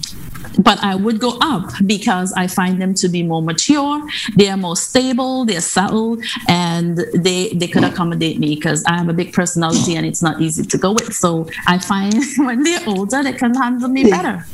But 0.59 0.83
I 0.83 0.95
would 0.95 1.19
go 1.19 1.37
up 1.41 1.71
because 1.85 2.31
I 2.33 2.47
find 2.47 2.81
them 2.81 2.93
to 2.95 3.09
be 3.09 3.23
more 3.23 3.41
mature, 3.41 4.01
they 4.35 4.49
are 4.49 4.57
more 4.57 4.75
stable, 4.75 5.45
they're 5.45 5.61
settled, 5.61 6.23
and 6.47 6.97
they 7.15 7.49
they 7.49 7.67
could 7.67 7.83
accommodate 7.83 8.39
me 8.39 8.55
because 8.55 8.83
I 8.85 8.97
have 8.97 9.09
a 9.09 9.13
big 9.13 9.33
personality 9.33 9.95
and 9.95 10.05
it's 10.05 10.21
not 10.21 10.41
easy 10.41 10.63
to 10.63 10.77
go 10.77 10.91
with. 10.91 11.13
So 11.13 11.47
I 11.67 11.77
find 11.79 12.13
when 12.37 12.63
they're 12.63 12.87
older, 12.87 13.23
they 13.23 13.33
can 13.33 13.53
handle 13.53 13.89
me 13.89 14.09
better. 14.09 14.45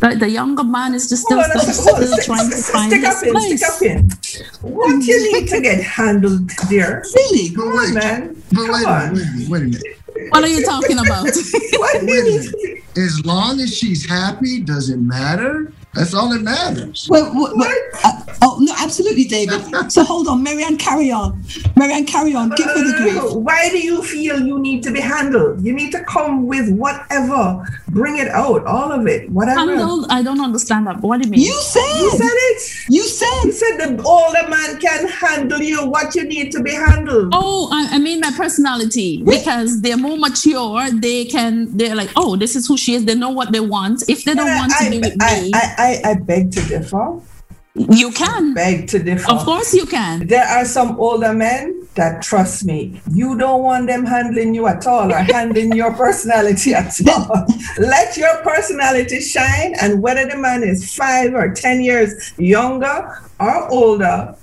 But 0.00 0.20
the 0.20 0.30
younger 0.30 0.62
man 0.64 0.94
is 0.94 1.08
just 1.08 1.24
still, 1.24 1.40
on 1.40 1.50
a 1.50 1.58
still, 1.58 1.72
second. 1.72 1.84
Hold 1.84 1.98
on. 1.98 2.06
still 2.06 2.16
Stick, 2.16 2.24
trying 2.26 2.50
to 2.50 2.56
find 2.56 2.92
stick 2.92 3.04
his 3.04 3.16
up 3.16 3.22
in. 3.24 3.32
place. 3.32 3.76
Stick 3.76 3.90
up 3.90 3.96
in. 3.96 4.72
What 4.72 4.90
mm. 4.90 5.06
you 5.06 5.32
need 5.32 5.48
to 5.48 5.60
get 5.60 5.82
handled, 5.82 6.48
dear? 6.68 7.04
Really? 7.14 7.50
But 7.56 7.62
on, 7.66 7.76
wait, 7.76 7.94
man. 7.94 8.42
but 8.50 8.66
Come 8.66 8.70
wait, 8.72 8.86
on. 8.86 9.14
minute, 9.14 9.26
wait 9.26 9.26
a 9.26 9.32
minute, 9.34 9.50
wait 9.50 9.62
a 9.62 9.64
minute. 9.64 9.82
What 10.30 10.44
are 10.44 10.48
you 10.48 10.64
talking 10.64 10.98
about? 10.98 11.24
Wait 11.72 12.02
a 12.02 12.04
minute. 12.04 12.82
As 12.96 13.24
long 13.24 13.60
as 13.60 13.76
she's 13.76 14.04
happy, 14.08 14.60
does 14.60 14.90
it 14.90 14.98
matter? 14.98 15.72
That's 15.94 16.14
all 16.14 16.28
that 16.30 16.42
matters. 16.42 17.06
Well, 17.10 17.32
well, 17.34 17.52
well, 17.56 17.74
uh, 18.04 18.22
oh, 18.42 18.58
no, 18.60 18.72
absolutely, 18.78 19.24
David. 19.24 19.60
So 19.90 20.04
hold 20.04 20.28
on, 20.28 20.42
Marianne, 20.42 20.76
carry 20.76 21.10
on. 21.10 21.42
Marianne, 21.76 22.06
carry 22.06 22.34
on. 22.34 22.50
Give 22.50 22.66
her 22.66 22.74
the 22.74 22.94
Uh, 22.94 23.20
grief. 23.20 23.32
Why 23.34 23.68
do 23.70 23.78
you 23.78 24.02
feel 24.02 24.40
you 24.40 24.58
need 24.58 24.82
to 24.84 24.90
be 24.92 25.00
handled? 25.00 25.64
You 25.64 25.72
need 25.72 25.92
to 25.92 26.04
come 26.04 26.46
with 26.46 26.68
whatever. 26.70 27.64
Bring 27.88 28.18
it 28.18 28.28
out, 28.28 28.64
all 28.66 28.92
of 28.92 29.06
it, 29.06 29.30
whatever. 29.30 29.60
Handled? 29.60 30.06
I 30.10 30.22
don't 30.22 30.40
understand 30.40 30.86
that. 30.86 31.00
What 31.00 31.20
do 31.22 31.26
you 31.26 31.32
mean? 31.32 31.40
You 31.40 31.54
said. 31.54 31.98
You 31.98 32.10
said 32.10 32.26
it. 32.50 32.62
You 32.90 33.02
said. 33.02 33.26
You 33.44 33.52
said. 33.52 33.68
said 33.68 33.96
the 33.96 34.02
older 34.04 34.48
man 34.48 34.78
can 34.78 35.08
handle 35.08 35.60
you. 35.60 35.84
What 35.86 36.14
you 36.14 36.24
need 36.24 36.52
to 36.52 36.62
be 36.62 36.72
handled. 36.72 37.30
Oh, 37.34 37.68
I, 37.72 37.96
I 37.96 37.98
mean 37.98 38.20
my 38.20 38.30
personality 38.32 39.22
because 39.24 39.80
they're 39.80 39.96
more 39.96 40.16
mature. 40.16 40.90
They 40.90 41.24
can. 41.24 41.76
They're 41.76 41.94
like, 41.94 42.10
oh, 42.16 42.36
this 42.36 42.56
is 42.56 42.66
who 42.66 42.76
she 42.76 42.94
is. 42.94 43.04
They 43.04 43.14
know 43.14 43.30
what 43.30 43.52
they 43.52 43.60
want. 43.60 44.04
If 44.08 44.24
they 44.24 44.34
don't 44.34 44.54
want 44.54 44.72
to 44.78 44.84
I, 44.84 44.90
be 44.90 44.98
with 45.00 45.16
I, 45.20 45.40
me, 45.42 45.50
I, 45.78 46.00
I, 46.04 46.10
I 46.10 46.14
beg 46.14 46.50
to 46.52 46.60
differ. 46.62 47.20
you 47.74 48.10
can. 48.10 48.54
Beg 48.54 48.88
to 48.88 48.98
differ. 48.98 49.30
Of 49.30 49.44
course, 49.44 49.72
you 49.72 49.86
can. 49.86 50.26
There 50.26 50.44
are 50.44 50.64
some 50.64 50.98
older 50.98 51.32
men 51.32 51.86
that 51.94 52.22
trust 52.22 52.64
me. 52.64 53.00
You 53.12 53.36
don't 53.38 53.62
want 53.62 53.86
them 53.86 54.04
handling 54.04 54.54
you 54.54 54.66
at 54.66 54.86
all 54.86 55.12
or 55.12 55.18
handling 55.18 55.72
your 55.72 55.92
personality 55.94 56.74
at 56.74 56.92
all. 57.08 57.46
Let 57.78 58.16
your 58.16 58.42
personality 58.42 59.20
shine, 59.20 59.74
and 59.80 60.02
whether 60.02 60.26
the 60.26 60.36
man 60.36 60.62
is 60.62 60.94
five 60.94 61.34
or 61.34 61.52
ten 61.52 61.80
years 61.80 62.32
younger 62.38 63.08
or 63.40 63.68
older, 63.70 64.34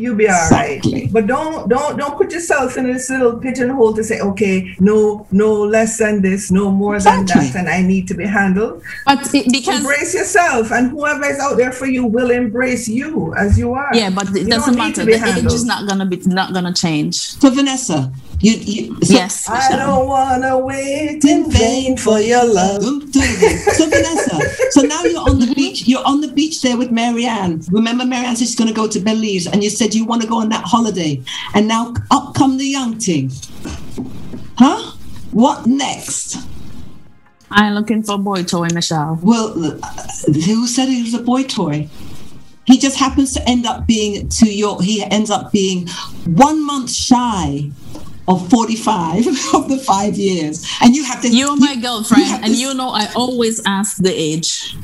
you 0.00 0.14
be 0.14 0.26
all 0.28 0.32
right. 0.50 0.76
Exactly. 0.78 1.08
But 1.12 1.26
don't 1.26 1.68
don't 1.68 1.98
don't 1.98 2.16
put 2.16 2.32
yourself 2.32 2.76
in 2.76 2.84
this 2.92 3.08
little 3.10 3.36
pigeonhole 3.38 3.94
to 3.94 4.02
say, 4.04 4.20
okay, 4.20 4.74
no, 4.80 5.26
no 5.30 5.52
less 5.62 5.98
than 5.98 6.22
this, 6.22 6.50
no 6.50 6.70
more 6.70 6.98
than 7.00 7.26
that, 7.26 7.54
and 7.54 7.68
I 7.68 7.82
need 7.82 8.08
to 8.08 8.14
be 8.14 8.26
handled. 8.26 8.82
But 9.06 9.32
it, 9.34 9.50
because 9.52 9.80
Embrace 9.80 10.14
yourself, 10.14 10.72
and 10.72 10.90
whoever 10.90 11.24
is 11.24 11.38
out 11.38 11.56
there 11.56 11.72
for 11.72 11.86
you 11.86 12.04
will 12.06 12.30
embrace 12.30 12.88
you 12.88 13.34
as 13.34 13.58
you 13.58 13.72
are. 13.74 13.90
yeah, 13.94 14.10
but 14.10 14.28
it 14.30 14.42
You 14.44 14.48
doesn't 14.48 14.76
matter. 14.76 15.02
to 15.02 15.06
be 15.06 15.16
The 15.16 15.26
age 15.38 15.52
is 15.52 15.64
not 15.64 15.88
gonna 15.88 16.06
be 16.06 16.16
not 16.26 16.52
gonna 16.54 16.72
change. 16.74 17.14
So 17.40 17.50
Vanessa, 17.50 18.12
you. 18.40 18.52
you 18.52 19.02
so, 19.02 19.14
Yes. 19.14 19.48
I 19.48 19.76
don't 19.76 20.06
wanna 20.06 20.58
wait 20.58 21.24
in 21.24 21.50
vain 21.50 21.96
for 21.96 22.20
your 22.20 22.44
love. 22.44 22.82
So 22.82 23.88
Vanessa, 23.88 24.40
so 24.70 24.82
now 24.82 25.02
you're 25.04 25.28
on 25.28 25.38
the 25.38 25.52
beach. 25.54 25.86
You're 25.86 26.06
on 26.06 26.20
the 26.20 26.28
beach 26.28 26.62
there 26.62 26.76
with 26.76 26.90
Marianne. 26.90 27.60
Remember, 27.70 28.04
Marianne 28.04 28.36
said 28.36 28.46
she's 28.46 28.56
going 28.56 28.68
to 28.68 28.74
go 28.74 28.88
to 28.88 29.00
Belize, 29.00 29.46
and 29.46 29.62
you 29.62 29.70
said 29.70 29.94
you 29.94 30.04
want 30.04 30.22
to 30.22 30.28
go 30.28 30.38
on 30.40 30.48
that 30.50 30.64
holiday. 30.64 31.22
And 31.54 31.68
now 31.68 31.94
up 32.10 32.34
come 32.34 32.58
the 32.58 32.66
young 32.66 32.98
thing. 32.98 33.30
Huh? 34.58 34.92
What 35.32 35.66
next? 35.66 36.36
I'm 37.50 37.74
looking 37.74 38.02
for 38.02 38.14
a 38.14 38.18
boy 38.18 38.42
toy, 38.44 38.68
Michelle. 38.72 39.18
Well, 39.22 39.52
uh, 39.64 40.32
who 40.32 40.66
said 40.66 40.88
he 40.88 41.02
was 41.02 41.14
a 41.14 41.22
boy 41.22 41.44
toy? 41.44 41.88
He 42.64 42.78
just 42.78 42.98
happens 42.98 43.32
to 43.34 43.48
end 43.48 43.66
up 43.66 43.86
being 43.86 44.28
to 44.28 44.46
your. 44.46 44.80
He 44.82 45.02
ends 45.02 45.30
up 45.30 45.50
being 45.50 45.88
one 46.26 46.64
month 46.64 46.90
shy 46.92 47.70
of 48.28 48.48
forty-five 48.50 49.26
of 49.54 49.68
the 49.68 49.78
five 49.86 50.16
years, 50.16 50.66
and 50.82 50.94
you 50.94 51.04
have 51.04 51.20
to. 51.22 51.28
You're 51.28 51.56
my 51.56 51.72
you 51.72 51.82
girlfriend, 51.82 52.24
have 52.24 52.42
and 52.44 52.54
to- 52.54 52.60
you 52.60 52.74
know 52.74 52.90
I 52.90 53.08
always 53.14 53.60
ask 53.66 53.96
the 53.98 54.12
age. 54.12 54.76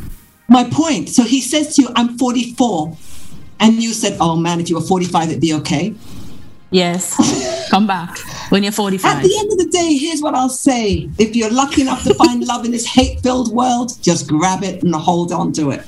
My 0.49 0.65
point. 0.65 1.09
So 1.09 1.23
he 1.25 1.41
says 1.41 1.75
to 1.77 1.83
you, 1.83 1.89
"I'm 1.97 2.17
44," 2.19 2.97
and 3.61 3.83
you 3.83 3.93
said, 3.93 4.17
"Oh 4.21 4.37
man, 4.37 4.61
if 4.61 4.69
you 4.71 4.77
were 4.77 4.83
45, 4.83 5.29
it'd 5.31 5.41
be 5.41 5.55
okay." 5.55 5.95
Yes, 6.71 7.15
come 7.71 7.87
back 7.87 8.19
when 8.51 8.63
you're 8.65 8.73
45. 8.73 9.05
At 9.05 9.23
45. 9.23 9.31
the 9.31 9.39
end 9.39 9.53
of 9.53 9.59
the 9.59 9.71
day, 9.71 9.95
here's 9.97 10.21
what 10.21 10.35
I'll 10.35 10.49
say: 10.49 11.09
If 11.19 11.37
you're 11.37 11.51
lucky 11.51 11.83
enough 11.83 12.03
to 12.05 12.15
find 12.15 12.45
love 12.47 12.65
in 12.65 12.71
this 12.73 12.87
hate-filled 12.87 13.53
world, 13.55 13.93
just 14.03 14.27
grab 14.29 14.63
it 14.65 14.83
and 14.83 14.95
hold 14.95 15.33
on 15.33 15.53
to 15.55 15.71
it. 15.71 15.85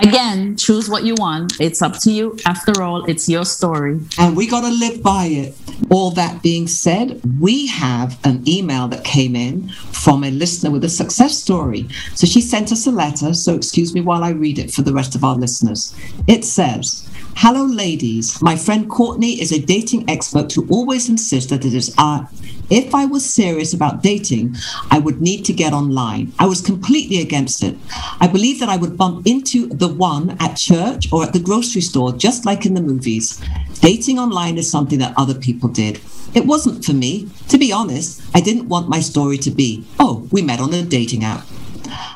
Again, 0.00 0.56
choose 0.56 0.88
what 0.88 1.04
you 1.04 1.14
want. 1.14 1.60
It's 1.60 1.80
up 1.80 1.98
to 2.00 2.10
you. 2.10 2.36
After 2.46 2.82
all, 2.82 3.04
it's 3.04 3.28
your 3.28 3.44
story. 3.44 4.00
and 4.18 4.36
we 4.36 4.46
got 4.46 4.62
to 4.62 4.68
live 4.70 5.02
by 5.02 5.26
it. 5.26 5.56
All 5.90 6.10
that 6.12 6.42
being 6.42 6.66
said, 6.66 7.20
we 7.40 7.66
have 7.68 8.18
an 8.24 8.46
email 8.48 8.88
that 8.88 9.04
came 9.04 9.36
in 9.36 9.68
from 9.68 10.24
a 10.24 10.30
listener 10.30 10.70
with 10.70 10.84
a 10.84 10.88
success 10.88 11.38
story. 11.38 11.88
So 12.14 12.26
she 12.26 12.40
sent 12.40 12.72
us 12.72 12.86
a 12.86 12.90
letter. 12.90 13.34
So 13.34 13.54
excuse 13.54 13.94
me 13.94 14.00
while 14.00 14.24
I 14.24 14.30
read 14.30 14.58
it 14.58 14.72
for 14.72 14.82
the 14.82 14.92
rest 14.92 15.14
of 15.14 15.24
our 15.24 15.36
listeners. 15.36 15.94
It 16.26 16.44
says, 16.44 17.08
Hello, 17.36 17.64
ladies. 17.64 18.40
My 18.40 18.54
friend 18.56 18.88
Courtney 18.88 19.40
is 19.40 19.52
a 19.52 19.60
dating 19.60 20.08
expert 20.08 20.52
who 20.52 20.66
always 20.70 21.08
insists 21.08 21.50
that 21.50 21.64
it 21.64 21.74
is 21.74 21.94
art. 21.98 22.26
If 22.70 22.94
I 22.94 23.06
was 23.06 23.28
serious 23.28 23.74
about 23.74 24.02
dating, 24.02 24.54
I 24.90 25.00
would 25.00 25.20
need 25.20 25.44
to 25.46 25.52
get 25.52 25.72
online. 25.72 26.32
I 26.38 26.46
was 26.46 26.62
completely 26.62 27.20
against 27.20 27.62
it. 27.62 27.76
I 28.20 28.28
believe 28.28 28.60
that 28.60 28.68
I 28.68 28.76
would 28.76 28.96
bump 28.96 29.26
into 29.26 29.66
the 29.66 29.88
one 29.88 30.36
at 30.40 30.56
church 30.56 31.12
or 31.12 31.24
at 31.24 31.32
the 31.32 31.40
grocery 31.40 31.82
store, 31.82 32.12
just 32.12 32.46
like 32.46 32.64
in 32.64 32.74
the 32.74 32.80
movies. 32.80 33.42
Dating 33.80 34.18
online 34.18 34.56
is 34.56 34.70
something 34.70 35.00
that 35.00 35.12
other 35.16 35.34
people 35.34 35.68
did. 35.68 36.00
It 36.34 36.46
wasn't 36.46 36.84
for 36.84 36.94
me. 36.94 37.28
To 37.48 37.58
be 37.58 37.72
honest, 37.72 38.22
I 38.34 38.40
didn't 38.40 38.68
want 38.68 38.88
my 38.88 39.00
story 39.00 39.38
to 39.38 39.50
be, 39.50 39.84
oh, 39.98 40.26
we 40.30 40.40
met 40.40 40.60
on 40.60 40.72
a 40.72 40.82
dating 40.82 41.24
app. 41.24 41.44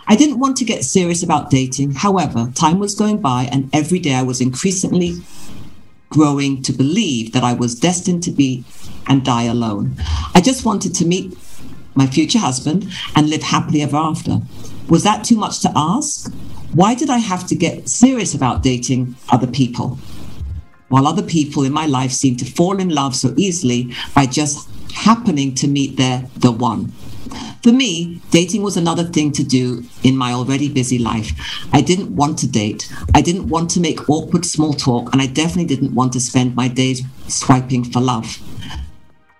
I 0.06 0.16
didn't 0.16 0.38
want 0.38 0.56
to 0.58 0.64
get 0.64 0.84
serious 0.84 1.22
about 1.22 1.50
dating. 1.50 1.92
However, 1.92 2.50
time 2.54 2.78
was 2.78 2.94
going 2.94 3.20
by, 3.20 3.48
and 3.52 3.68
every 3.72 3.98
day 3.98 4.14
I 4.14 4.22
was 4.22 4.40
increasingly 4.40 5.22
growing 6.10 6.62
to 6.62 6.72
believe 6.72 7.32
that 7.32 7.44
I 7.44 7.52
was 7.52 7.74
destined 7.74 8.22
to 8.24 8.30
be 8.30 8.64
and 9.06 9.24
die 9.24 9.44
alone. 9.44 9.96
I 10.34 10.40
just 10.40 10.64
wanted 10.64 10.94
to 10.96 11.06
meet 11.06 11.36
my 11.94 12.06
future 12.06 12.38
husband 12.38 12.90
and 13.16 13.28
live 13.28 13.42
happily 13.42 13.82
ever 13.82 13.96
after. 13.96 14.40
Was 14.88 15.02
that 15.02 15.24
too 15.24 15.36
much 15.36 15.60
to 15.60 15.72
ask? 15.74 16.32
Why 16.72 16.94
did 16.94 17.10
I 17.10 17.18
have 17.18 17.46
to 17.48 17.54
get 17.54 17.88
serious 17.88 18.34
about 18.34 18.62
dating 18.62 19.16
other 19.30 19.46
people? 19.46 19.98
While 20.88 21.06
other 21.06 21.22
people 21.22 21.64
in 21.64 21.72
my 21.72 21.86
life 21.86 22.12
seem 22.12 22.36
to 22.36 22.44
fall 22.44 22.78
in 22.78 22.88
love 22.88 23.14
so 23.14 23.34
easily 23.36 23.92
by 24.14 24.26
just 24.26 24.68
happening 24.92 25.54
to 25.56 25.68
meet 25.68 25.96
their 25.96 26.24
the 26.36 26.52
one. 26.52 26.92
For 27.68 27.74
me, 27.74 28.22
dating 28.30 28.62
was 28.62 28.78
another 28.78 29.04
thing 29.04 29.30
to 29.32 29.44
do 29.44 29.84
in 30.02 30.16
my 30.16 30.32
already 30.32 30.70
busy 30.70 30.98
life. 30.98 31.32
I 31.70 31.82
didn't 31.82 32.16
want 32.16 32.38
to 32.38 32.48
date. 32.48 32.90
I 33.14 33.20
didn't 33.20 33.48
want 33.48 33.68
to 33.72 33.80
make 33.80 34.08
awkward 34.08 34.46
small 34.46 34.72
talk, 34.72 35.12
and 35.12 35.20
I 35.20 35.26
definitely 35.26 35.66
didn't 35.66 35.94
want 35.94 36.14
to 36.14 36.20
spend 36.20 36.56
my 36.56 36.68
days 36.68 37.02
swiping 37.26 37.84
for 37.84 38.00
love. 38.00 38.38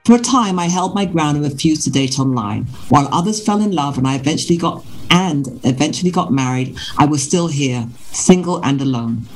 For 0.04 0.16
a 0.16 0.18
time, 0.18 0.58
I 0.58 0.66
held 0.66 0.94
my 0.94 1.06
ground 1.06 1.38
and 1.38 1.46
refused 1.50 1.84
to 1.84 1.90
date 1.90 2.18
online. 2.18 2.64
While 2.90 3.08
others 3.10 3.42
fell 3.42 3.62
in 3.62 3.72
love 3.72 3.96
and 3.96 4.06
I 4.06 4.16
eventually 4.16 4.58
got 4.58 4.84
and 5.10 5.60
eventually 5.64 6.10
got 6.10 6.30
married, 6.30 6.76
I 6.98 7.06
was 7.06 7.22
still 7.22 7.48
here, 7.48 7.88
single 8.12 8.62
and 8.62 8.78
alone. 8.82 9.26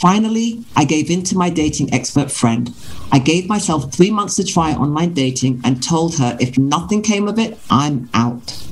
Finally, 0.00 0.64
I 0.76 0.84
gave 0.84 1.10
in 1.10 1.22
to 1.24 1.36
my 1.36 1.50
dating 1.50 1.92
expert 1.92 2.30
friend. 2.30 2.74
I 3.10 3.18
gave 3.18 3.48
myself 3.48 3.92
three 3.92 4.10
months 4.10 4.36
to 4.36 4.44
try 4.44 4.72
online 4.72 5.14
dating 5.14 5.60
and 5.64 5.82
told 5.82 6.16
her 6.18 6.36
if 6.40 6.58
nothing 6.58 7.02
came 7.02 7.28
of 7.28 7.38
it, 7.38 7.58
I'm 7.70 8.08
out. 8.14 8.66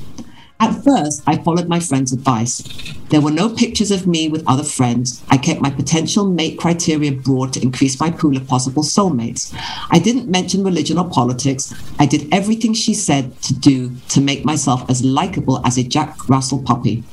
At 0.61 0.85
first, 0.85 1.23
I 1.27 1.39
followed 1.39 1.69
my 1.69 1.81
friend's 1.81 2.13
advice. 2.13 2.63
There 3.09 3.23
were 3.23 3.31
no 3.31 3.49
pictures 3.49 3.91
of 3.91 4.07
me 4.07 4.29
with 4.29 4.45
other 4.47 4.63
friends. 4.63 5.23
I 5.31 5.39
kept 5.39 5.63
my 5.63 5.71
potential 5.71 6.27
mate 6.27 6.59
criteria 6.59 7.13
broad 7.13 7.55
to 7.55 7.63
increase 7.63 7.99
my 7.99 8.11
pool 8.11 8.37
of 8.37 8.47
possible 8.47 8.83
soulmates. 8.83 9.55
I 9.91 9.99
didn't 9.99 10.29
mention 10.29 10.63
religion 10.63 10.99
or 10.99 11.09
politics. 11.09 11.73
I 11.99 12.05
did 12.05 12.29
everything 12.31 12.75
she 12.75 12.93
said 12.93 13.41
to 13.43 13.55
do 13.55 13.93
to 14.11 14.21
make 14.21 14.45
myself 14.45 14.89
as 14.91 15.03
likable 15.03 15.65
as 15.65 15.79
a 15.79 15.83
Jack 15.83 16.29
Russell 16.29 16.63
puppy. 16.63 17.05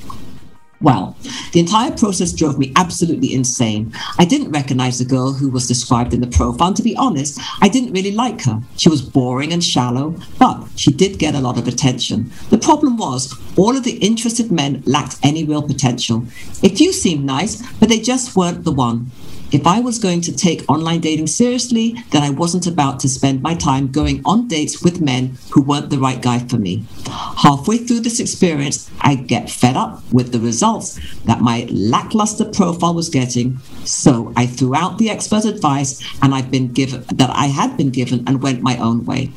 Well, 0.79 1.17
the 1.53 1.59
entire 1.59 1.91
process 1.91 2.31
drove 2.31 2.59
me 2.59 2.71
absolutely 2.75 3.33
insane. 3.33 3.91
I 4.19 4.25
didn't 4.25 4.51
recognize 4.51 4.99
the 4.99 5.05
girl 5.05 5.33
who 5.33 5.49
was 5.49 5.67
described 5.67 6.13
in 6.13 6.21
the 6.21 6.27
profile. 6.27 6.67
And 6.67 6.77
to 6.77 6.83
be 6.83 6.95
honest, 6.95 7.39
I 7.61 7.67
didn't 7.67 7.93
really 7.93 8.11
like 8.11 8.43
her. 8.43 8.61
She 8.75 8.89
was 8.89 9.01
boring 9.01 9.51
and 9.51 9.63
shallow, 9.63 10.15
but 10.37 10.67
she 10.75 10.91
did 10.91 11.17
get 11.17 11.33
a 11.33 11.39
lot 11.39 11.57
of 11.57 11.67
attention. 11.67 12.31
The 12.51 12.59
problem 12.59 12.97
was, 12.97 13.33
all 13.57 13.75
of 13.75 13.85
the 13.85 13.97
interested 13.97 14.51
men 14.51 14.83
lacked 14.85 15.17
any 15.23 15.43
real 15.43 15.63
potential. 15.63 16.25
A 16.61 16.69
few 16.69 16.93
seemed 16.93 17.25
nice, 17.25 17.63
but 17.79 17.89
they 17.89 17.99
just 17.99 18.35
weren't 18.35 18.63
the 18.63 18.71
one. 18.71 19.11
If 19.49 19.65
I 19.65 19.79
was 19.79 19.97
going 19.97 20.19
to 20.21 20.35
take 20.35 20.69
online 20.69 20.99
dating 20.99 21.27
seriously, 21.27 21.95
then 22.11 22.21
I 22.21 22.31
wasn't 22.31 22.67
about 22.67 22.99
to 22.99 23.09
spend 23.09 23.41
my 23.41 23.55
time 23.55 23.91
going 23.91 24.21
on 24.25 24.49
dates 24.49 24.83
with 24.83 24.99
men 24.99 25.37
who 25.51 25.61
weren't 25.61 25.89
the 25.89 25.99
right 25.99 26.21
guy 26.21 26.39
for 26.39 26.57
me. 26.57 26.85
Halfway 27.07 27.77
through 27.77 28.01
this 28.01 28.19
experience, 28.19 28.91
I 28.99 29.15
get 29.15 29.49
fed 29.49 29.77
up 29.77 30.03
with 30.11 30.33
the 30.33 30.39
results 30.41 30.99
that 31.23 31.39
my 31.39 31.65
lackluster 31.69 32.43
profile 32.43 32.93
was 32.93 33.09
getting. 33.09 33.59
So 33.85 34.33
I 34.35 34.47
threw 34.47 34.75
out 34.75 34.97
the 34.97 35.09
expert 35.09 35.45
advice 35.45 36.03
and 36.21 36.35
I've 36.35 36.51
been 36.51 36.73
given 36.73 37.05
that 37.15 37.29
I 37.29 37.45
had 37.45 37.77
been 37.77 37.91
given 37.91 38.25
and 38.27 38.43
went 38.43 38.61
my 38.61 38.77
own 38.77 39.05
way. 39.05 39.31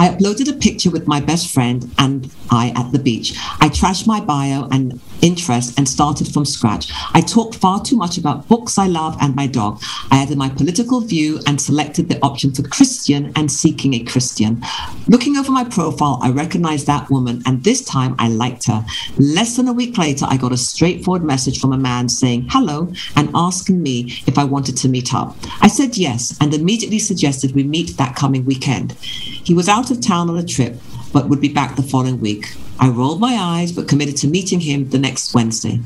I 0.00 0.08
uploaded 0.08 0.48
a 0.48 0.56
picture 0.56 0.88
with 0.88 1.06
my 1.06 1.20
best 1.20 1.52
friend 1.52 1.92
and 1.98 2.32
I 2.50 2.72
at 2.74 2.90
the 2.90 2.98
beach. 2.98 3.34
I 3.60 3.68
trashed 3.68 4.06
my 4.06 4.18
bio 4.18 4.66
and 4.70 4.98
interest 5.20 5.78
and 5.78 5.86
started 5.86 6.32
from 6.32 6.46
scratch. 6.46 6.90
I 7.12 7.20
talked 7.20 7.56
far 7.56 7.82
too 7.82 7.96
much 7.96 8.16
about 8.16 8.48
books 8.48 8.78
I 8.78 8.86
love 8.86 9.18
and 9.20 9.36
my 9.36 9.46
dog. 9.46 9.82
I 10.10 10.22
added 10.22 10.38
my 10.38 10.48
political 10.48 11.02
view 11.02 11.40
and 11.46 11.60
selected 11.60 12.08
the 12.08 12.18
option 12.24 12.50
for 12.50 12.62
Christian 12.62 13.30
and 13.36 13.52
seeking 13.52 13.92
a 13.92 14.02
Christian. 14.02 14.64
Looking 15.06 15.36
over 15.36 15.52
my 15.52 15.64
profile, 15.64 16.18
I 16.22 16.30
recognized 16.30 16.86
that 16.86 17.10
woman 17.10 17.42
and 17.44 17.62
this 17.62 17.84
time 17.84 18.14
I 18.18 18.28
liked 18.28 18.68
her. 18.68 18.82
Less 19.18 19.56
than 19.56 19.68
a 19.68 19.74
week 19.74 19.98
later, 19.98 20.24
I 20.26 20.38
got 20.38 20.52
a 20.52 20.56
straightforward 20.56 21.24
message 21.24 21.60
from 21.60 21.74
a 21.74 21.78
man 21.78 22.08
saying 22.08 22.46
hello 22.48 22.90
and 23.16 23.28
asking 23.34 23.82
me 23.82 24.22
if 24.26 24.38
I 24.38 24.44
wanted 24.44 24.78
to 24.78 24.88
meet 24.88 25.12
up. 25.12 25.36
I 25.60 25.68
said 25.68 25.98
yes 25.98 26.38
and 26.40 26.54
immediately 26.54 27.00
suggested 27.00 27.54
we 27.54 27.64
meet 27.64 27.98
that 27.98 28.16
coming 28.16 28.46
weekend. 28.46 28.96
He 29.42 29.54
was 29.54 29.68
out 29.68 29.90
of 29.90 30.00
town 30.00 30.30
on 30.30 30.36
a 30.36 30.44
trip, 30.44 30.76
but 31.12 31.28
would 31.28 31.40
be 31.40 31.52
back 31.52 31.76
the 31.76 31.82
following 31.82 32.20
week. 32.20 32.54
I 32.78 32.88
rolled 32.88 33.20
my 33.20 33.34
eyes, 33.34 33.72
but 33.72 33.88
committed 33.88 34.16
to 34.18 34.26
meeting 34.26 34.60
him 34.60 34.88
the 34.88 34.98
next 34.98 35.34
Wednesday. 35.34 35.80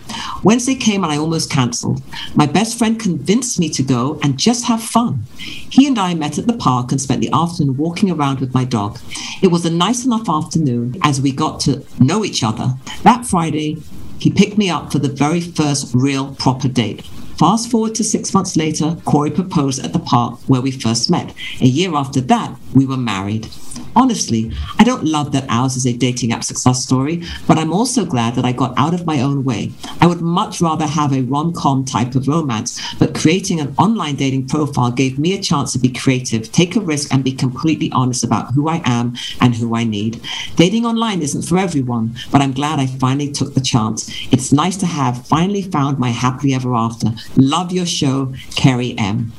Wednesday 0.45 0.77
came 0.77 1.03
and 1.03 1.13
I 1.13 1.17
almost 1.17 1.51
cancelled. 1.51 2.03
My 2.37 2.47
best 2.47 2.79
friend 2.79 3.01
convinced 3.01 3.59
me 3.59 3.69
to 3.71 3.83
go 3.83 4.21
and 4.23 4.39
just 4.39 4.67
have 4.67 4.81
fun. 4.81 5.25
He 5.39 5.89
and 5.89 5.99
I 5.99 6.15
met 6.15 6.39
at 6.39 6.47
the 6.47 6.53
park 6.53 6.93
and 6.93 7.01
spent 7.01 7.21
the 7.21 7.31
afternoon 7.33 7.77
walking 7.77 8.13
around 8.13 8.39
with 8.39 8.55
my 8.55 8.65
dog. 8.65 9.01
It 9.43 9.49
was 9.49 9.65
a 9.65 9.71
nice 9.71 10.05
enough 10.05 10.29
afternoon 10.29 10.97
as 11.03 11.21
we 11.21 11.33
got 11.33 11.59
to 11.61 11.85
know 11.99 12.25
each 12.25 12.45
other. 12.45 12.75
That 13.03 13.27
Friday, 13.27 13.83
he 14.21 14.31
picked 14.31 14.57
me 14.57 14.71
up 14.71 14.93
for 14.93 15.01
the 15.01 15.09
very 15.09 15.41
first 15.41 15.93
real 15.95 16.35
proper 16.37 16.69
date. 16.69 17.05
Fast 17.39 17.69
forward 17.69 17.97
to 17.97 18.05
six 18.05 18.33
months 18.33 18.57
later, 18.57 18.97
Corey 19.05 19.31
proposed 19.31 19.85
at 19.85 19.93
the 19.93 19.99
park 19.99 20.39
where 20.47 20.61
we 20.61 20.71
first 20.71 21.11
met. 21.11 21.35
A 21.61 21.67
year 21.67 21.95
after 21.95 22.21
that, 22.21 22.57
we 22.75 22.87
were 22.87 22.97
married. 22.97 23.49
Honestly, 23.97 24.53
I 24.79 24.85
don't 24.85 25.05
love 25.05 25.33
that 25.33 25.47
ours 25.49 25.77
is 25.77 25.87
a 25.87 25.93
dating 25.93 26.33
app 26.33 26.43
success 26.43 26.83
story, 26.83 27.23
but 27.47 27.59
I'm 27.59 27.73
also 27.73 28.05
glad 28.05 28.35
that 28.35 28.45
I 28.45 28.53
got 28.53 28.77
out 28.77 28.95
of 28.95 29.07
my 29.07 29.21
own 29.21 29.45
way. 29.45 29.73
I 30.01 30.07
would 30.07 30.21
much 30.21 30.61
rather 30.61 30.87
have 30.87 31.13
a 31.13 31.23
rom 31.23 31.53
com 31.53 31.85
type 31.85 32.15
of 32.15 32.27
romance, 32.27 32.81
but 32.99 33.15
creating 33.15 33.61
an 33.61 33.75
online 33.79 34.17
dating 34.17 34.49
profile 34.49 34.91
gave 34.91 35.19
me 35.19 35.35
a 35.35 35.43
chance 35.43 35.73
to 35.73 35.79
be 35.79 35.89
creative, 35.89 36.51
take 36.51 36.75
a 36.77 36.81
risk, 36.81 37.13
and 37.13 37.23
be 37.23 37.33
completely 37.33 37.91
honest 37.93 38.25
about 38.25 38.53
who 38.55 38.69
I 38.69 38.83
am 38.85 39.15
and 39.41 39.55
who 39.55 39.77
I 39.77 39.85
need. 39.85 40.21
Dating 40.57 40.85
online 40.87 41.23
isn't 41.23 41.43
for 41.43 41.59
everyone, 41.59 42.17
but 42.33 42.41
I'm 42.41 42.53
glad 42.53 42.81
I 42.81 42.87
finally 42.87 43.31
took 43.31 43.55
the 43.55 43.61
chance. 43.61 44.11
It's 44.33 44.53
nice 44.53 44.77
to 44.79 44.87
have 44.87 45.27
finally 45.27 45.63
found 45.63 45.99
my 45.99 46.11
happily 46.11 46.55
ever 46.55 46.75
after. 46.75 47.13
Love 47.37 47.73
your 47.73 47.87
show, 47.87 48.33
Kerry 48.57 48.95
M. 48.99 49.33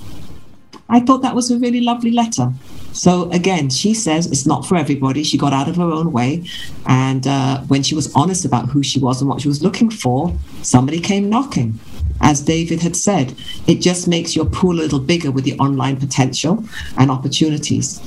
I 0.88 1.00
thought 1.00 1.24
that 1.24 1.34
was 1.34 1.50
a 1.50 1.58
really 1.58 1.82
lovely 1.82 2.12
letter. 2.12 2.54
So 2.92 3.30
again, 3.32 3.70
she 3.70 3.94
says 3.94 4.28
it's 4.28 4.46
not 4.46 4.66
for 4.66 4.76
everybody. 4.78 5.24
She 5.24 5.38
got 5.38 5.52
out 5.52 5.68
of 5.68 5.76
her 5.78 5.92
own 5.92 6.12
way. 6.12 6.46
And 6.86 7.26
uh, 7.26 7.62
when 7.62 7.84
she 7.84 7.96
was 7.96 8.14
honest 8.16 8.46
about 8.46 8.70
who 8.70 8.84
she 8.84 9.00
was 9.00 9.20
and 9.20 9.30
what 9.30 9.42
she 9.42 9.48
was 9.48 9.64
looking 9.64 9.90
for, 9.90 10.34
somebody 10.62 11.00
came 11.00 11.30
knocking. 11.30 11.80
As 12.22 12.42
David 12.42 12.82
had 12.82 12.96
said, 12.96 13.36
it 13.68 13.82
just 13.82 14.08
makes 14.08 14.36
your 14.36 14.46
pool 14.46 14.76
a 14.76 14.82
little 14.84 15.00
bigger 15.00 15.32
with 15.32 15.44
the 15.44 15.58
online 15.60 15.98
potential 15.98 16.64
and 16.98 17.12
opportunities. 17.12 18.00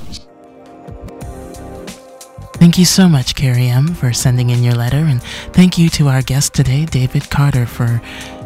Thank 2.55 2.79
you 2.79 2.85
so 2.85 3.09
much, 3.09 3.35
Carrie 3.35 3.69
M, 3.69 3.95
for 3.95 4.13
sending 4.13 4.51
in 4.51 4.65
your 4.65 4.75
letter. 4.75 4.97
And 4.97 5.23
thank 5.53 5.79
you 5.79 5.89
to 5.91 6.09
our 6.09 6.23
guest 6.23 6.55
today, 6.55 6.87
David 6.87 7.31
Carter, 7.31 7.67
for 7.67 8.01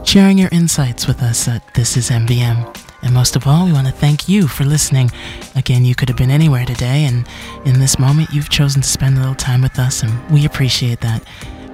sharing 0.04 0.38
your 0.38 0.48
insights 0.52 1.06
with 1.06 1.22
us 1.22 1.48
at 1.48 1.62
This 1.74 1.96
is 1.96 2.10
MVM. 2.10 2.76
And 3.02 3.14
most 3.14 3.34
of 3.34 3.46
all, 3.46 3.64
we 3.64 3.72
want 3.72 3.86
to 3.86 3.92
thank 3.92 4.28
you 4.28 4.46
for 4.46 4.64
listening. 4.64 5.10
Again, 5.56 5.84
you 5.84 5.94
could 5.94 6.08
have 6.08 6.18
been 6.18 6.30
anywhere 6.30 6.64
today, 6.64 7.04
and 7.04 7.26
in 7.64 7.80
this 7.80 7.98
moment, 7.98 8.30
you've 8.32 8.48
chosen 8.48 8.82
to 8.82 8.88
spend 8.88 9.16
a 9.16 9.20
little 9.20 9.34
time 9.34 9.60
with 9.62 9.78
us, 9.78 10.02
and 10.02 10.30
we 10.30 10.46
appreciate 10.46 11.00
that. 11.00 11.22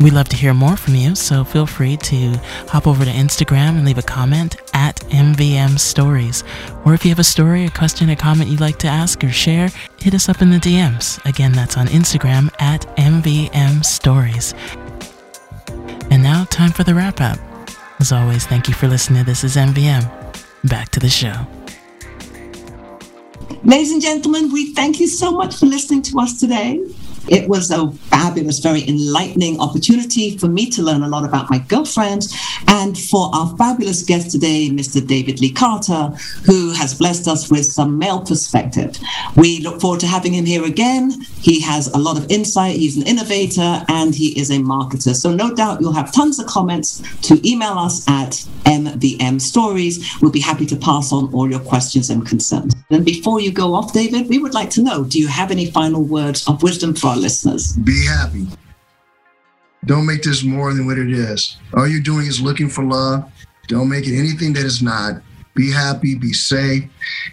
We'd 0.01 0.13
love 0.13 0.29
to 0.29 0.37
hear 0.37 0.55
more 0.55 0.77
from 0.77 0.95
you, 0.95 1.15
so 1.15 1.45
feel 1.45 1.67
free 1.67 1.97
to 1.97 2.41
hop 2.69 2.87
over 2.87 3.05
to 3.05 3.11
Instagram 3.11 3.71
and 3.71 3.85
leave 3.85 3.99
a 3.99 4.03
comment 4.03 4.57
at 4.73 4.97
MVM 5.11 5.79
Stories. 5.79 6.45
Or 6.85 6.95
if 6.95 7.05
you 7.05 7.11
have 7.11 7.19
a 7.19 7.25
story, 7.25 7.67
a 7.67 7.71
question, 7.71 8.09
a 8.09 8.17
comment 8.17 8.49
you'd 8.49 8.61
like 8.61 8.79
to 8.79 8.89
ask 8.89 9.23
or 9.25 9.31
share, 9.31 9.71
hit 10.01 10.15
us 10.15 10.29
up 10.29 10.41
in 10.41 10.51
the 10.51 10.59
DMs. 10.59 11.23
Again, 11.27 11.53
that's 11.53 11.77
on 11.77 11.89
Instagram 11.89 12.55
at 12.61 12.83
MVM 12.97 13.85
Stories. 13.85 14.55
And 16.11 16.23
now, 16.23 16.45
time 16.45 16.71
for 16.71 16.85
the 16.85 16.95
wrap 16.95 17.21
up. 17.21 17.39
As 18.01 18.13
always, 18.13 18.47
thank 18.47 18.69
you 18.69 18.75
for 18.75 18.87
listening. 18.87 19.25
This 19.25 19.43
is 19.43 19.57
MVM. 19.57 20.05
Back 20.65 20.91
to 20.91 21.01
the 21.01 21.09
show. 21.09 21.58
Ladies 23.65 23.91
and 23.91 24.01
gentlemen, 24.01 24.53
we 24.53 24.73
thank 24.73 25.01
you 25.01 25.09
so 25.09 25.33
much 25.33 25.57
for 25.57 25.67
listening 25.67 26.01
to 26.03 26.21
us 26.21 26.39
today. 26.39 26.81
It 27.29 27.49
was 27.49 27.71
a 27.71 27.91
fabulous, 27.91 28.61
very 28.61 28.89
enlightening 28.89 29.61
opportunity 29.61 30.39
for 30.39 30.47
me 30.47 30.71
to 30.71 30.83
learn 30.83 31.03
a 31.03 31.09
lot 31.09 31.25
about 31.25 31.51
my 31.51 31.59
girlfriend 31.59 32.29
and 32.69 32.97
for 32.97 33.31
our 33.35 33.55
fabulous 33.57 34.03
guest 34.03 34.31
today, 34.31 34.71
Mr. 34.71 35.05
David 35.05 35.41
Lee 35.41 35.53
Carter, 35.53 36.11
who 36.47 36.73
has 36.73 36.95
blessed 36.95 37.27
us 37.27 37.51
with 37.51 37.67
some 37.67 37.99
male 37.99 38.21
perspective. 38.21 38.97
We 39.37 39.61
look 39.61 39.81
forward 39.81 40.01
to 40.01 40.07
having 40.07 40.33
him 40.35 40.47
here 40.47 40.65
again. 40.65 41.21
He 41.41 41.61
has 41.63 41.89
a 41.89 41.99
lot 41.99 42.17
of 42.17 42.31
insight, 42.31 42.77
he's 42.77 42.97
an 42.97 43.07
innovator, 43.07 43.85
and 43.89 44.15
he 44.15 44.39
is 44.39 44.51
a 44.51 44.59
marketer. 44.59 45.15
So, 45.15 45.33
no 45.35 45.53
doubt 45.53 45.81
you'll 45.81 45.93
have 45.93 46.13
tons 46.13 46.39
of 46.39 46.47
comments 46.47 47.03
to 47.23 47.47
email 47.47 47.77
us 47.77 48.09
at 48.09 48.47
MVM 48.69 49.41
Stories. 49.41 50.07
We'll 50.21 50.31
be 50.31 50.41
happy 50.41 50.67
to 50.67 50.77
pass 50.77 51.13
on 51.13 51.33
all 51.33 51.51
your 51.51 51.61
questions 51.61 52.11
and 52.11 52.27
concerns. 52.27 52.75
And 52.91 53.05
before 53.05 53.41
you 53.41 53.51
go 53.51 53.75
off, 53.75 53.93
David, 53.93 54.29
we 54.29 54.39
would 54.39 54.55
like 54.55 54.71
to 54.71 54.83
know 54.83 55.05
do 55.05 55.19
you 55.19 55.27
have 55.27 55.51
any 55.51 55.71
final 55.71 56.03
words 56.03 56.47
of 56.47 56.63
wisdom 56.63 56.95
for 56.95 57.09
our 57.09 57.17
listeners? 57.17 57.73
Be 57.77 58.05
happy. 58.07 58.47
Don't 59.87 60.07
make 60.07 60.23
this 60.23 60.45
more 60.45 60.75
than 60.75 60.87
what 60.87 60.99
it 60.99 61.11
is. 61.11 61.57
All 61.75 61.89
you're 61.89 62.03
doing 62.03 62.27
is 62.27 62.41
looking 62.41 62.69
for 62.69 62.85
love. 62.85 63.31
Don't 63.69 63.89
make 63.89 64.07
it 64.07 64.19
anything 64.19 64.53
that 64.53 64.65
is 64.65 64.83
not. 64.83 65.23
Be 65.55 65.73
happy, 65.73 66.15
be 66.15 66.33
safe. 66.33 66.85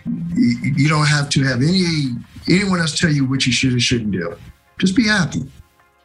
You 0.05 0.89
don't 0.89 1.05
have 1.05 1.29
to 1.29 1.43
have 1.43 1.61
any 1.61 2.15
anyone 2.49 2.79
else 2.79 2.97
tell 2.97 3.11
you 3.11 3.25
what 3.25 3.45
you 3.45 3.51
should 3.51 3.73
or 3.73 3.79
shouldn't 3.79 4.11
do. 4.11 4.35
Just 4.79 4.95
be 4.95 5.07
happy. 5.07 5.43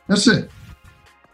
That's 0.09 0.27
it. 0.27 0.51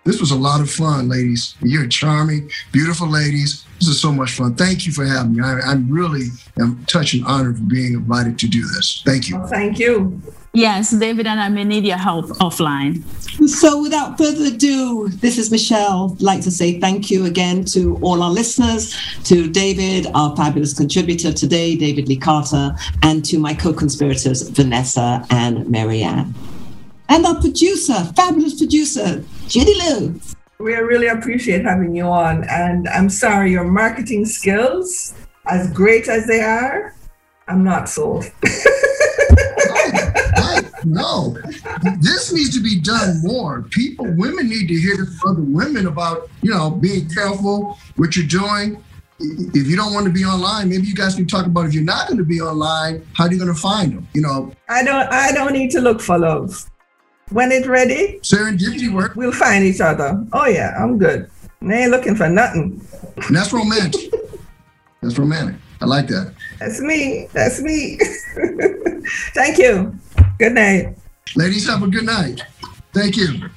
This 0.07 0.21
was 0.21 0.31
a 0.31 0.37
lot 0.37 0.61
of 0.61 0.71
fun, 0.71 1.09
ladies. 1.09 1.57
You're 1.61 1.89
charming, 1.89 2.49
beautiful 2.71 3.09
ladies. 3.09 3.67
This 3.81 3.89
is 3.89 4.01
so 4.01 4.13
much 4.13 4.31
fun. 4.31 4.55
Thank 4.55 4.87
you 4.87 4.93
for 4.93 5.05
having 5.05 5.35
me. 5.35 5.43
I, 5.43 5.59
I 5.59 5.75
really 5.89 6.29
am 6.61 6.85
touched 6.87 7.15
and 7.15 7.25
honored 7.27 7.59
for 7.59 7.65
being 7.65 7.95
invited 7.95 8.39
to 8.39 8.47
do 8.47 8.63
this. 8.69 9.03
Thank 9.05 9.29
you. 9.29 9.45
Thank 9.49 9.81
you. 9.81 10.23
Yes, 10.53 10.93
David 10.93 11.27
and 11.27 11.41
I 11.41 11.49
may 11.49 11.65
need 11.65 11.85
your 11.85 11.97
help 11.99 12.27
offline. 12.39 13.05
So, 13.49 13.83
without 13.83 14.17
further 14.17 14.45
ado, 14.45 15.09
this 15.09 15.39
is 15.39 15.51
Michelle. 15.51 16.13
I'd 16.15 16.23
like 16.23 16.41
to 16.43 16.51
say 16.53 16.81
thank 16.81 17.11
you 17.11 17.27
again 17.27 17.65
to 17.67 17.99
all 18.01 18.23
our 18.23 18.31
listeners, 18.31 18.97
to 19.25 19.51
David, 19.51 20.07
our 20.15 20.35
fabulous 20.37 20.73
contributor 20.73 21.33
today, 21.33 21.77
David 21.77 22.09
Lee 22.09 22.17
Carter, 22.17 22.75
and 23.03 23.25
to 23.25 23.39
my 23.39 23.55
co 23.55 23.73
conspirators, 23.73 24.49
Vanessa 24.49 25.27
and 25.31 25.69
Marianne. 25.69 26.33
And 27.09 27.27
our 27.27 27.41
producer, 27.41 28.05
fabulous 28.17 28.55
producer, 28.55 29.23
Jenny 29.49 29.75
Lou. 29.75 30.21
We 30.59 30.75
really 30.75 31.09
appreciate 31.09 31.65
having 31.65 31.95
you 31.95 32.05
on. 32.05 32.45
And 32.49 32.89
I'm 32.89 33.09
sorry, 33.09 33.53
your 33.53 33.65
marketing 33.65 34.25
skills, 34.25 35.15
as 35.47 35.71
great 35.73 36.09
as 36.09 36.27
they 36.27 36.41
are, 36.41 36.95
I'm 37.49 37.63
not 37.63 37.89
sold. 37.89 38.31
Oh, 40.39 40.61
no, 40.85 41.37
this 42.01 42.33
needs 42.33 42.55
to 42.57 42.63
be 42.63 42.81
done 42.81 43.21
more. 43.23 43.63
People, 43.71 44.07
women 44.17 44.49
need 44.49 44.69
to 44.69 44.75
hear 44.75 45.07
from 45.21 45.31
other 45.31 45.43
women 45.43 45.87
about, 45.87 46.29
you 46.43 46.51
know, 46.51 46.71
being 46.71 47.09
careful 47.09 47.79
what 47.97 48.17
you're 48.17 48.27
doing. 48.27 48.83
If 49.19 49.67
you 49.67 49.77
don't 49.77 49.95
want 49.95 50.07
to 50.07 50.13
be 50.13 50.25
online, 50.25 50.69
maybe 50.69 50.87
you 50.87 50.95
guys 50.95 51.15
can 51.15 51.27
talk 51.27 51.47
about 51.47 51.67
if 51.67 51.75
you're 51.75 51.83
not 51.83 52.07
going 52.07 52.19
to 52.19 52.25
be 52.25 52.41
online, 52.41 53.07
how 53.15 53.25
are 53.25 53.33
you 53.33 53.39
going 53.39 53.53
to 53.53 53.61
find 53.61 53.97
them? 53.97 54.09
You 54.15 54.23
know, 54.23 54.53
I 54.69 54.83
don't. 54.85 55.11
I 55.13 55.33
don't 55.33 55.53
need 55.53 55.71
to 55.73 55.81
look 55.81 56.01
for 56.01 56.19
love. 56.19 56.69
When 57.31 57.51
it's 57.51 57.67
ready, 57.67 58.21
serendipity 58.23 58.93
work. 58.93 59.17
we'll 59.17 59.33
find 59.33 59.65
each 59.65 59.81
other. 59.81 60.25
Oh 60.33 60.47
yeah, 60.47 60.75
I'm 60.79 60.97
good. 60.97 61.29
I 61.63 61.73
ain't 61.73 61.91
looking 61.91 62.15
for 62.15 62.29
nothing. 62.29 62.81
And 63.17 63.35
that's 63.37 63.53
romantic. 63.53 64.13
that's 65.03 65.19
romantic. 65.19 65.57
I 65.81 65.87
like 65.87 66.07
that. 66.09 66.33
That's 66.61 66.81
me. 66.81 67.29
That's 67.33 67.61
me. 67.61 67.99
Thank 69.35 69.59
you. 69.59 69.99
Good 70.39 70.53
night. 70.53 70.97
Ladies, 71.35 71.67
have 71.69 71.83
a 71.83 71.89
good 71.89 72.07
night. 72.07 72.43
Thank 72.93 73.17
you. 73.17 73.49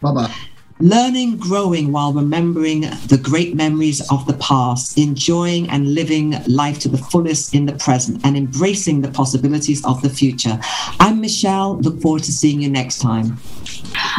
Bye 0.00 0.12
bye. 0.12 0.34
Learning, 0.82 1.36
growing 1.36 1.92
while 1.92 2.12
remembering 2.12 2.80
the 3.06 3.20
great 3.22 3.54
memories 3.54 4.00
of 4.10 4.26
the 4.26 4.32
past, 4.38 4.98
enjoying 4.98 5.70
and 5.70 5.94
living 5.94 6.34
life 6.48 6.80
to 6.80 6.88
the 6.88 6.98
fullest 6.98 7.54
in 7.54 7.66
the 7.66 7.72
present, 7.74 8.20
and 8.24 8.36
embracing 8.36 9.00
the 9.00 9.08
possibilities 9.08 9.84
of 9.84 10.02
the 10.02 10.10
future. 10.10 10.58
I'm 10.98 11.20
Michelle. 11.20 11.76
Look 11.78 12.00
forward 12.00 12.24
to 12.24 12.32
seeing 12.32 12.60
you 12.60 12.68
next 12.68 12.98
time. 12.98 13.38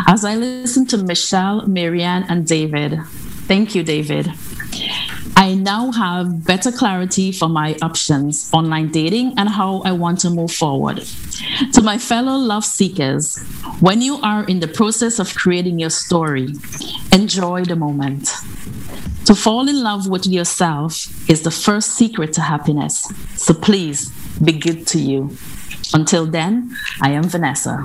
As 0.07 0.23
I 0.23 0.35
listen 0.35 0.85
to 0.87 0.97
Michelle, 0.97 1.67
Marianne, 1.67 2.23
and 2.29 2.47
David, 2.47 2.97
thank 3.45 3.75
you, 3.75 3.83
David. 3.83 4.31
I 5.35 5.55
now 5.55 5.91
have 5.91 6.45
better 6.45 6.71
clarity 6.71 7.31
for 7.31 7.49
my 7.49 7.75
options, 7.81 8.49
online 8.53 8.91
dating, 8.91 9.33
and 9.37 9.49
how 9.49 9.81
I 9.81 9.91
want 9.91 10.19
to 10.19 10.29
move 10.29 10.51
forward. 10.51 11.05
To 11.73 11.81
my 11.81 11.97
fellow 11.97 12.37
love 12.37 12.63
seekers, 12.63 13.37
when 13.79 14.01
you 14.01 14.21
are 14.21 14.45
in 14.45 14.59
the 14.59 14.67
process 14.67 15.19
of 15.19 15.33
creating 15.35 15.79
your 15.79 15.89
story, 15.89 16.53
enjoy 17.11 17.65
the 17.65 17.75
moment. 17.75 18.29
To 19.25 19.35
fall 19.35 19.67
in 19.69 19.81
love 19.81 20.07
with 20.07 20.27
yourself 20.27 21.07
is 21.29 21.41
the 21.41 21.51
first 21.51 21.91
secret 21.91 22.33
to 22.33 22.41
happiness. 22.41 23.11
So 23.35 23.53
please 23.53 24.11
be 24.39 24.53
good 24.53 24.85
to 24.87 24.99
you. 24.99 25.35
Until 25.93 26.25
then, 26.25 26.75
I 27.01 27.11
am 27.11 27.23
Vanessa. 27.23 27.77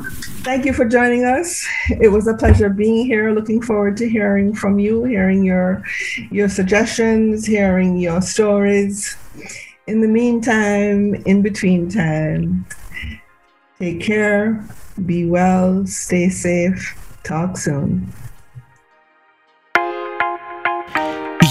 Thank 0.43 0.65
you 0.65 0.73
for 0.73 0.87
joining 0.87 1.25
us. 1.25 1.67
It 2.01 2.09
was 2.09 2.27
a 2.27 2.35
pleasure 2.35 2.71
being 2.71 3.05
here. 3.05 3.33
Looking 3.33 3.61
forward 3.61 3.99
to 3.99 4.09
hearing 4.09 4.55
from 4.55 4.79
you, 4.79 5.05
hearing 5.05 5.45
your 5.45 5.85
your 6.31 6.49
suggestions, 6.49 7.45
hearing 7.45 7.99
your 7.99 8.23
stories. 8.23 9.17
In 9.87 10.01
the 10.01 10.09
meantime, 10.09 11.17
in 11.27 11.43
between 11.43 11.91
time, 11.91 12.67
take 13.79 14.01
care, 14.01 14.65
be 15.05 15.27
well, 15.27 15.87
stay 15.87 16.31
safe. 16.31 16.97
Talk 17.25 17.59
soon. 17.59 18.11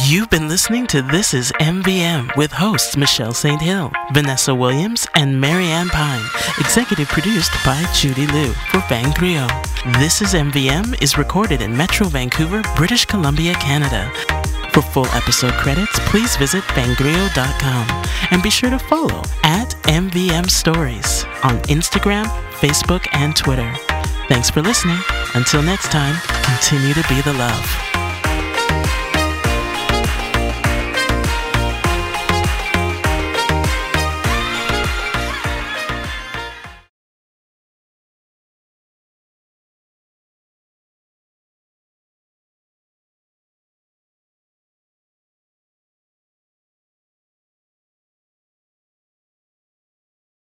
You've 0.09 0.29
been 0.29 0.47
listening 0.47 0.87
to 0.87 1.01
This 1.01 1.33
is 1.33 1.51
MVM 1.59 2.33
with 2.37 2.49
hosts 2.49 2.95
Michelle 2.95 3.33
St. 3.33 3.61
Hill, 3.61 3.91
Vanessa 4.13 4.55
Williams, 4.55 5.05
and 5.15 5.41
Marianne 5.41 5.89
Pine. 5.89 6.23
Executive 6.59 7.09
produced 7.09 7.51
by 7.65 7.85
Judy 7.93 8.25
Liu 8.27 8.53
for 8.71 8.79
Vangrio. 8.87 9.49
This 9.99 10.21
is 10.21 10.33
MVM 10.33 11.01
is 11.01 11.17
recorded 11.17 11.61
in 11.61 11.75
Metro 11.75 12.07
Vancouver, 12.07 12.61
British 12.77 13.03
Columbia, 13.03 13.53
Canada. 13.55 14.09
For 14.71 14.81
full 14.81 15.07
episode 15.07 15.55
credits, 15.55 15.99
please 16.05 16.37
visit 16.37 16.63
vangrio.com 16.67 18.05
and 18.31 18.41
be 18.41 18.49
sure 18.49 18.69
to 18.69 18.79
follow 18.79 19.21
at 19.43 19.75
MVM 19.87 20.49
Stories 20.49 21.25
on 21.43 21.57
Instagram, 21.63 22.27
Facebook, 22.61 23.05
and 23.11 23.35
Twitter. 23.35 23.73
Thanks 24.29 24.49
for 24.49 24.61
listening. 24.61 24.99
Until 25.35 25.61
next 25.61 25.91
time, 25.91 26.15
continue 26.43 26.93
to 26.93 27.05
be 27.09 27.19
the 27.23 27.33
love. 27.33 27.86